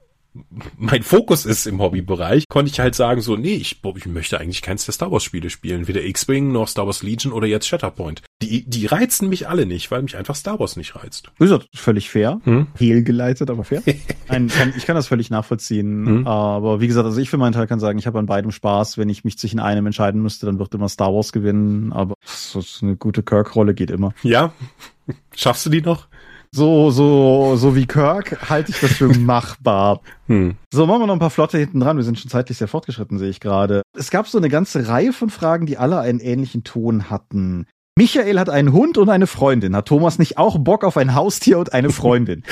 [0.78, 4.62] mein Fokus ist im Hobbybereich, konnte ich halt sagen so, nee, ich, ich möchte eigentlich
[4.62, 8.22] keins der Star Wars Spiele spielen, weder X-Wing noch Star Wars Legion oder jetzt Shatterpoint.
[8.40, 11.30] Die, die reizen mich alle nicht, weil mich einfach Star Wars nicht reizt.
[11.38, 12.40] Wie gesagt, völlig fair.
[12.44, 12.68] Hm?
[12.74, 13.82] Fehlgeleitet, aber fair.
[14.28, 16.06] Ein, kann, ich kann das völlig nachvollziehen.
[16.06, 16.26] Hm?
[16.26, 18.96] Aber wie gesagt, also ich für meinen Teil kann sagen, ich habe an beidem Spaß.
[18.96, 21.92] Wenn ich mich zwischen einem entscheiden müsste, dann wird immer Star Wars gewinnen.
[21.92, 24.14] Aber so eine gute Kirk-Rolle geht immer.
[24.22, 24.52] Ja.
[25.34, 26.08] Schaffst du die noch?
[26.54, 30.00] So, so, so wie Kirk halte ich das für machbar.
[30.26, 30.56] Hm.
[30.72, 31.96] So, machen wir noch ein paar Flotte hinten dran.
[31.96, 33.82] Wir sind schon zeitlich sehr fortgeschritten, sehe ich gerade.
[33.96, 37.66] Es gab so eine ganze Reihe von Fragen, die alle einen ähnlichen Ton hatten.
[37.96, 39.74] Michael hat einen Hund und eine Freundin.
[39.74, 42.42] Hat Thomas nicht auch Bock auf ein Haustier und eine Freundin?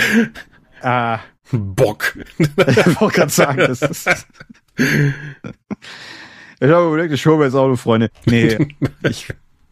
[0.83, 1.19] äh,
[1.53, 2.17] Bock.
[2.39, 4.27] ich wollte gerade sagen, das ist.
[4.77, 8.09] Ich habe überlegt, ich hole mir jetzt auch eine Freundin.
[8.27, 9.29] Nee, ich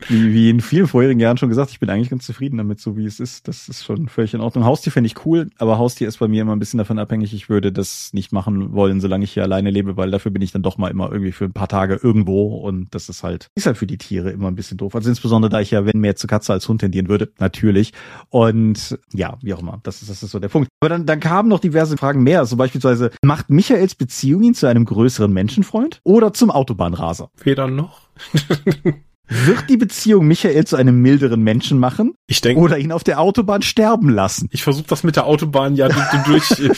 [0.07, 2.97] wie, wie in vielen vorherigen Jahren schon gesagt, ich bin eigentlich ganz zufrieden damit, so
[2.97, 3.49] wie es ist.
[3.49, 4.65] Das ist schon völlig in Ordnung.
[4.65, 7.35] Haustier finde ich cool, aber Haustier ist bei mir immer ein bisschen davon abhängig.
[7.35, 10.53] Ich würde das nicht machen wollen, solange ich hier alleine lebe, weil dafür bin ich
[10.53, 13.67] dann doch mal immer irgendwie für ein paar Tage irgendwo und das ist halt, ist
[13.67, 14.95] halt für die Tiere immer ein bisschen doof.
[14.95, 17.93] Also insbesondere, da ich ja, wenn mehr zu Katze als Hund tendieren würde, natürlich.
[18.29, 20.69] Und ja, wie auch immer, das ist, das ist so der Punkt.
[20.81, 22.41] Aber dann, dann kamen noch diverse Fragen mehr.
[22.41, 27.31] Also beispielsweise, macht Michaels Beziehung ihn zu einem größeren Menschenfreund oder zum Autobahnraser?
[27.43, 28.09] Weder noch.
[29.29, 32.15] Wird die Beziehung Michael zu einem milderen Menschen machen?
[32.27, 32.61] Ich denke.
[32.61, 34.49] Oder ihn auf der Autobahn sterben lassen?
[34.53, 35.89] Ich versuche das mit der Autobahn ja
[36.27, 36.49] durch,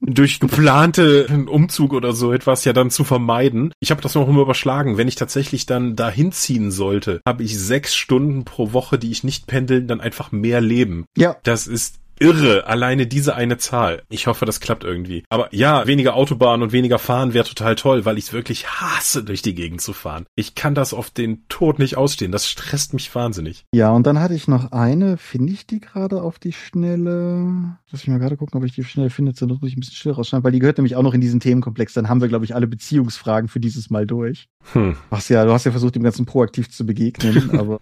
[0.00, 3.72] durch geplante Umzug oder so etwas ja dann zu vermeiden.
[3.80, 4.96] Ich habe das noch immer überschlagen.
[4.96, 9.24] Wenn ich tatsächlich dann dahin ziehen sollte, habe ich sechs Stunden pro Woche, die ich
[9.24, 11.04] nicht pendeln, dann einfach mehr Leben.
[11.16, 11.36] Ja.
[11.42, 14.02] Das ist irre, alleine diese eine Zahl.
[14.08, 15.24] Ich hoffe, das klappt irgendwie.
[15.28, 19.24] Aber ja, weniger Autobahn und weniger fahren wäre total toll, weil ich es wirklich hasse,
[19.24, 20.26] durch die Gegend zu fahren.
[20.36, 22.30] Ich kann das auf den Tod nicht ausstehen.
[22.30, 23.64] Das stresst mich wahnsinnig.
[23.74, 27.76] Ja, und dann hatte ich noch eine, finde ich die gerade auf die Schnelle?
[27.90, 29.96] Lass mich mal gerade gucken, ob ich die schnell finde, sonst muss ich ein bisschen
[29.96, 31.94] schnell rausschneiden, weil die gehört nämlich auch noch in diesen Themenkomplex.
[31.94, 34.48] Dann haben wir, glaube ich, alle Beziehungsfragen für dieses Mal durch.
[34.72, 34.96] Hm.
[35.10, 37.80] Ach ja, du hast ja versucht, dem Ganzen proaktiv zu begegnen, aber.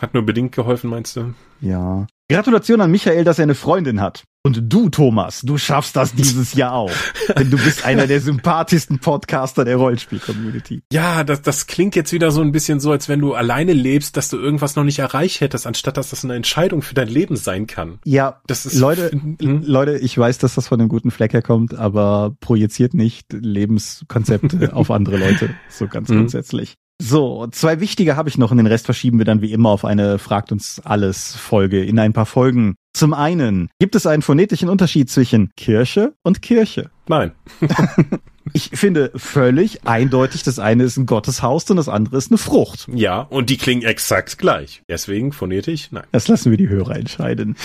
[0.00, 1.34] Hat nur bedingt geholfen, meinst du?
[1.60, 2.06] Ja.
[2.32, 4.24] Gratulation an Michael, dass er eine Freundin hat.
[4.44, 6.90] Und du, Thomas, du schaffst das dieses Jahr auch.
[7.38, 10.82] Denn du bist einer der sympathischsten Podcaster der Rollspiel-Community.
[10.92, 14.16] Ja, das, das klingt jetzt wieder so ein bisschen so, als wenn du alleine lebst,
[14.16, 17.36] dass du irgendwas noch nicht erreicht hättest, anstatt dass das eine Entscheidung für dein Leben
[17.36, 18.00] sein kann.
[18.04, 19.38] Ja, das ist Leute, hm?
[19.64, 24.90] Leute, ich weiß, dass das von einem guten Fleck herkommt, aber projiziert nicht Lebenskonzepte auf
[24.90, 25.50] andere Leute.
[25.68, 26.16] So ganz mhm.
[26.16, 26.74] grundsätzlich.
[27.04, 29.84] So, zwei wichtige habe ich noch und den Rest verschieben wir dann wie immer auf
[29.84, 32.76] eine Fragt uns alles Folge in ein paar Folgen.
[32.92, 36.90] Zum einen, gibt es einen phonetischen Unterschied zwischen Kirche und Kirche?
[37.08, 37.32] Nein.
[38.52, 42.86] ich finde völlig eindeutig, das eine ist ein Gotteshaus und das andere ist eine Frucht.
[42.94, 44.84] Ja, und die klingen exakt gleich.
[44.88, 46.04] Deswegen phonetisch, nein.
[46.12, 47.56] Das lassen wir die Hörer entscheiden.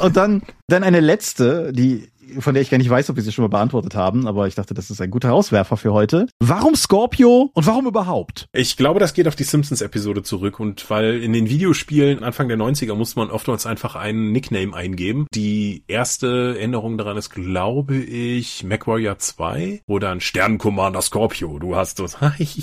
[0.00, 3.32] Und dann, dann eine letzte, die von der ich gar nicht weiß, ob wir sie
[3.32, 6.26] schon mal beantwortet haben, aber ich dachte, das ist ein guter Auswerfer für heute.
[6.40, 8.46] Warum Scorpio und warum überhaupt?
[8.52, 12.58] Ich glaube, das geht auf die Simpsons-Episode zurück und weil in den Videospielen Anfang der
[12.58, 15.26] 90er musste man oftmals einfach einen Nickname eingeben.
[15.34, 21.98] Die erste Änderung daran ist, glaube ich, MacWarrior 2, wo dann Sterncommander Scorpio, du hast
[21.98, 22.16] das.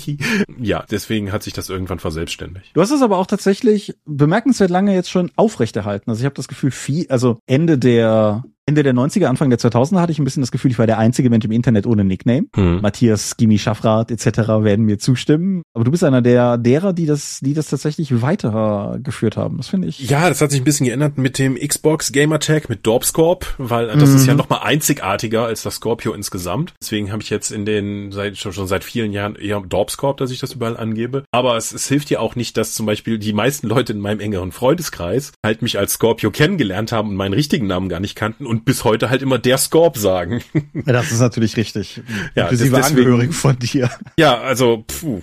[0.60, 2.70] ja, deswegen hat sich das irgendwann verselbstständigt.
[2.74, 6.10] Du hast es aber auch tatsächlich bemerkenswert lange jetzt schon aufrechterhalten.
[6.10, 10.00] Also ich habe das Gefühl, viel, also Ende der Ende der 90er, Anfang der 2000er
[10.00, 12.46] hatte ich ein bisschen das Gefühl, ich war der einzige Mensch im Internet ohne Nickname.
[12.54, 12.80] Hm.
[12.80, 14.26] Matthias, Gimi Schaffrath etc.
[14.62, 15.62] werden mir zustimmen.
[15.74, 19.58] Aber du bist einer der derer, die das, die das tatsächlich weitergeführt haben.
[19.58, 20.08] Das finde ich.
[20.08, 24.08] Ja, das hat sich ein bisschen geändert mit dem Xbox Gamertag mit Dorpscorp, weil das
[24.10, 24.38] ist ja Mhm.
[24.38, 26.72] nochmal einzigartiger als das Scorpio insgesamt.
[26.80, 30.30] Deswegen habe ich jetzt in den seit schon, schon seit vielen Jahren eher Dorpscorp, dass
[30.30, 31.24] ich das überall angebe.
[31.32, 34.20] Aber es, es hilft ja auch nicht, dass zum Beispiel die meisten Leute in meinem
[34.20, 38.46] engeren Freundeskreis halt mich als Scorpio kennengelernt haben und meinen richtigen Namen gar nicht kannten
[38.54, 40.42] und bis heute halt immer der Scorp sagen.
[40.86, 42.00] Das ist natürlich richtig.
[42.34, 43.90] Ja, Inklusive das- deswegen- Angehörigen von dir.
[44.16, 45.22] ja, also puh.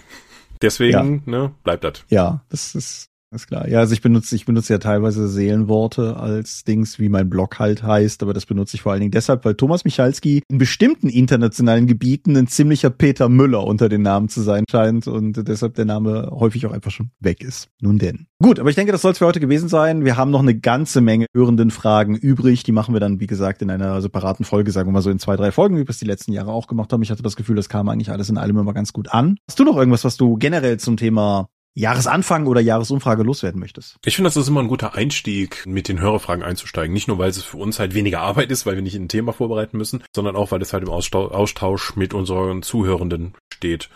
[0.62, 2.04] Deswegen, ne, bleibt das.
[2.10, 3.68] Ja, das ist, ist klar.
[3.68, 7.84] Ja, also ich benutze, ich benutze ja teilweise Seelenworte als Dings, wie mein Blog halt
[7.84, 11.88] heißt, aber das benutze ich vor allen Dingen deshalb, weil Thomas Michalski in bestimmten internationalen
[11.88, 16.30] Gebieten ein ziemlicher Peter Müller unter den Namen zu sein scheint und deshalb der Name
[16.32, 17.70] häufig auch einfach schon weg ist.
[17.82, 18.28] Nun denn.
[18.42, 20.04] Gut, aber ich denke, das soll es für heute gewesen sein.
[20.04, 22.64] Wir haben noch eine ganze Menge hörenden Fragen übrig.
[22.64, 25.20] Die machen wir dann, wie gesagt, in einer separaten Folge, sagen wir mal so in
[25.20, 27.02] zwei, drei Folgen, wie wir es die letzten Jahre auch gemacht haben.
[27.04, 29.38] Ich hatte das Gefühl, das kam eigentlich alles in allem immer ganz gut an.
[29.48, 33.96] Hast du noch irgendwas, was du generell zum Thema Jahresanfang oder Jahresumfrage loswerden möchtest.
[34.06, 36.94] Ich finde, das ist immer ein guter Einstieg, mit den Hörerfragen einzusteigen.
[36.94, 39.32] Nicht nur, weil es für uns halt weniger Arbeit ist, weil wir nicht ein Thema
[39.32, 43.90] vorbereiten müssen, sondern auch, weil es halt im Austau- Austausch mit unseren Zuhörenden steht.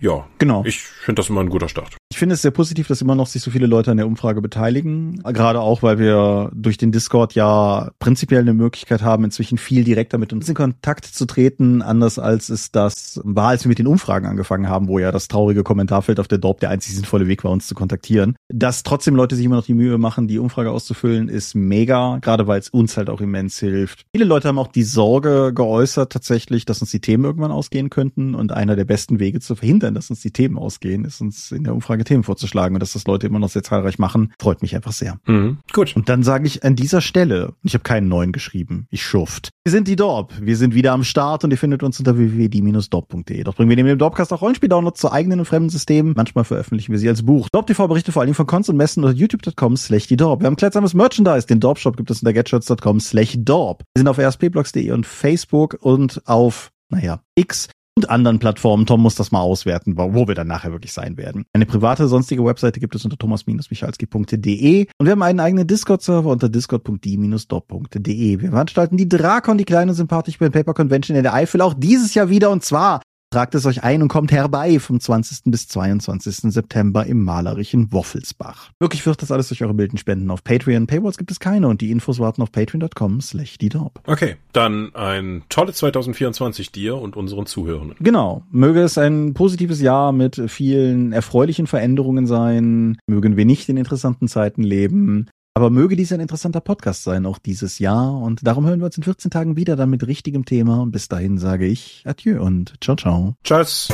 [0.00, 0.64] Ja, Genau.
[0.64, 1.96] ich finde das immer ein guter Start.
[2.10, 4.40] Ich finde es sehr positiv, dass immer noch sich so viele Leute an der Umfrage
[4.40, 5.22] beteiligen.
[5.22, 10.16] Gerade auch, weil wir durch den Discord ja prinzipiell eine Möglichkeit haben, inzwischen viel direkter
[10.16, 13.86] mit uns in Kontakt zu treten, anders als es das war, als wir mit den
[13.86, 17.44] Umfragen angefangen haben, wo ja das traurige Kommentarfeld auf der Dorp der einzig sinnvolle Weg
[17.44, 18.36] war, uns zu kontaktieren.
[18.48, 22.46] Dass trotzdem Leute sich immer noch die Mühe machen, die Umfrage auszufüllen, ist mega, gerade
[22.46, 24.06] weil es uns halt auch immens hilft.
[24.14, 28.34] Viele Leute haben auch die Sorge geäußert tatsächlich, dass uns die Themen irgendwann ausgehen könnten
[28.34, 31.64] und einer der besten Wege zu verhindern, dass uns die Themen ausgehen, ist uns in
[31.64, 34.74] der Umfrage Themen vorzuschlagen und dass das Leute immer noch sehr zahlreich machen, freut mich
[34.74, 35.18] einfach sehr.
[35.26, 35.58] Mhm.
[35.72, 35.94] Gut.
[35.96, 39.50] Und dann sage ich an dieser Stelle, ich habe keinen neuen geschrieben, ich schuft.
[39.64, 43.44] Wir sind die Dorp, wir sind wieder am Start und ihr findet uns unter www.die-dorp.de.
[43.44, 46.14] Dort bringen wir neben dem Dorpcast auch Rollenspiel-Downloads zu eigenen und fremden Systemen.
[46.16, 47.48] Manchmal veröffentlichen wir sie als Buch.
[47.52, 50.40] Dorp TV berichtet vor allem von Cons und Messen unter youtube.com slash die Dorp.
[50.40, 53.82] Wir haben kleidsames Merchandise, den Dorp-Shop gibt es unter getshirts.com slash Dorp.
[53.94, 57.68] Wir sind auf rspblogs.de und Facebook und auf, naja, X
[57.98, 58.86] und anderen Plattformen.
[58.86, 61.44] Tom muss das mal auswerten, wo wir dann nachher wirklich sein werden.
[61.52, 66.48] Eine private sonstige Webseite gibt es unter thomas-michalski.de und wir haben einen eigenen Discord-Server unter
[66.48, 68.40] discord.die-dop.de.
[68.40, 72.14] Wir veranstalten die Drakon, die kleine sympathische Pen Paper Convention in der Eifel, auch dieses
[72.14, 75.50] Jahr wieder und zwar Tragt es euch ein und kommt herbei vom 20.
[75.50, 76.50] bis 22.
[76.50, 78.70] September im malerischen Woffelsbach.
[78.80, 80.86] Wirklich wird das alles durch eure milden Spenden auf Patreon.
[80.86, 83.58] Paywalls gibt es keine und die Infos warten auf patreon.com slash.
[84.06, 87.96] Okay, dann ein tolles 2024 dir und unseren Zuhörenden.
[88.00, 88.44] Genau.
[88.50, 92.96] Möge es ein positives Jahr mit vielen erfreulichen Veränderungen sein.
[93.06, 95.28] Mögen wir nicht in interessanten Zeiten leben.
[95.58, 98.16] Aber möge dies ein interessanter Podcast sein, auch dieses Jahr.
[98.16, 100.82] Und darum hören wir uns in 14 Tagen wieder dann mit richtigem Thema.
[100.82, 103.34] Und bis dahin sage ich Adieu und ciao, ciao.
[103.42, 103.88] Tschüss.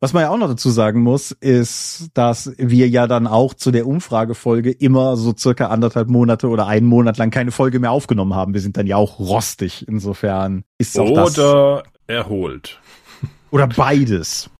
[0.00, 3.72] Was man ja auch noch dazu sagen muss, ist, dass wir ja dann auch zu
[3.72, 8.34] der Umfragefolge immer so circa anderthalb Monate oder einen Monat lang keine Folge mehr aufgenommen
[8.34, 8.54] haben.
[8.54, 9.86] Wir sind dann ja auch rostig.
[9.88, 12.80] Insofern ist auch das Oder erholt.
[13.50, 14.50] oder beides.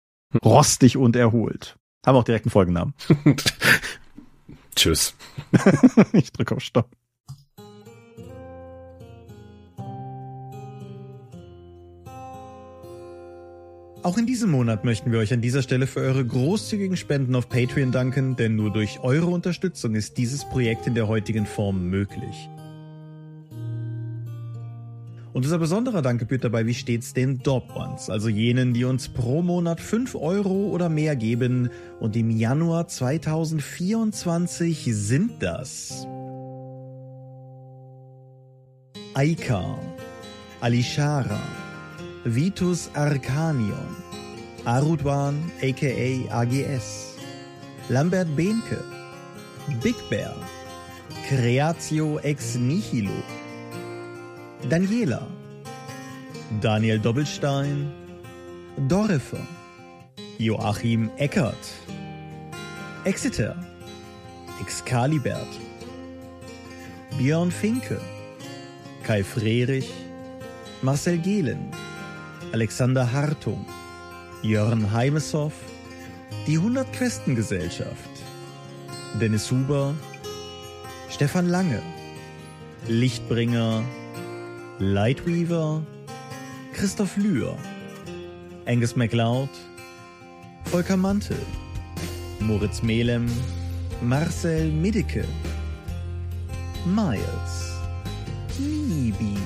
[0.44, 1.76] Rostig und erholt.
[2.04, 2.94] Haben auch direkt einen Folgennamen.
[4.74, 5.14] Tschüss.
[6.12, 6.90] ich drücke auf Stopp.
[14.08, 17.50] Auch in diesem Monat möchten wir euch an dieser Stelle für eure großzügigen Spenden auf
[17.50, 22.48] Patreon danken, denn nur durch eure Unterstützung ist dieses Projekt in der heutigen Form möglich.
[25.34, 29.10] Und unser besonderer Dank gebührt dabei wie stets den Dorp Ones, also jenen, die uns
[29.10, 31.68] pro Monat 5 Euro oder mehr geben.
[32.00, 36.06] Und im Januar 2024 sind das
[39.12, 39.78] Aika,
[40.62, 41.42] Alishara,
[42.28, 43.88] Vitus Arcanion,
[44.64, 47.16] Arudwan aka AGS,
[47.88, 48.82] Lambert Behnke,
[49.82, 50.34] Big Bear,
[51.26, 53.22] Creatio ex nihilo,
[54.68, 55.22] Daniela,
[56.60, 57.90] Daniel Doppelstein,
[58.88, 59.46] Dorifer,
[60.38, 61.74] Joachim Eckert,
[63.04, 63.56] Exeter,
[64.60, 65.48] Excalibert,
[67.18, 67.98] Björn Finke,
[69.02, 69.90] Kai Frerich,
[70.82, 71.70] Marcel Gehlen,
[72.52, 73.66] Alexander Hartung,
[74.42, 75.52] Jörn Heimeshoff,
[76.46, 78.10] die 100 Questengesellschaft,
[79.20, 79.94] Dennis Huber,
[81.10, 81.82] Stefan Lange,
[82.86, 83.82] Lichtbringer,
[84.78, 85.82] Lightweaver,
[86.72, 87.54] Christoph Lühr,
[88.66, 89.50] Angus MacLeod,
[90.64, 91.38] Volker Mantel,
[92.40, 93.26] Moritz Melem,
[94.00, 95.24] Marcel Midicke,
[96.86, 97.74] Miles,
[98.58, 99.36] Nibi,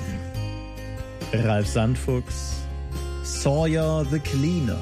[1.33, 2.62] Ralf Sandfuchs,
[3.43, 4.79] Sawyer the Cleaner,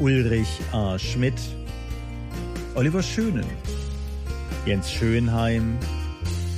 [0.00, 0.98] Ulrich A.
[0.98, 1.38] Schmidt,
[2.74, 3.44] Oliver Schönen,
[4.64, 5.76] Jens Schönheim,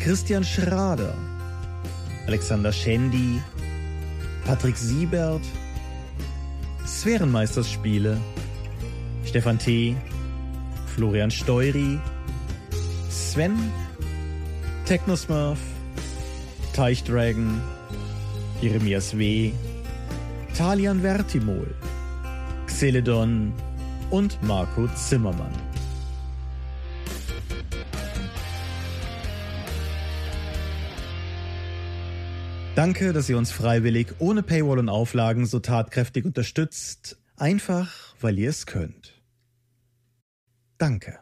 [0.00, 1.12] Christian Schrader,
[2.28, 3.42] Alexander Schendi,
[4.44, 5.42] Patrick Siebert,
[6.86, 8.16] Sphärenmeisterspiele,
[9.24, 9.96] Stefan T.,
[10.94, 11.98] Florian Steury,
[13.10, 13.72] Sven,
[14.86, 15.58] Technosmurf,
[16.72, 17.60] Teichdragon,
[18.60, 19.52] Jeremias W.,
[20.56, 21.74] Talian Vertimol,
[22.66, 23.54] Xeledon
[24.10, 25.50] und Marco Zimmermann.
[32.74, 38.50] Danke, dass ihr uns freiwillig ohne Paywall und Auflagen so tatkräftig unterstützt, einfach weil ihr
[38.50, 39.22] es könnt.
[40.76, 41.18] Danke.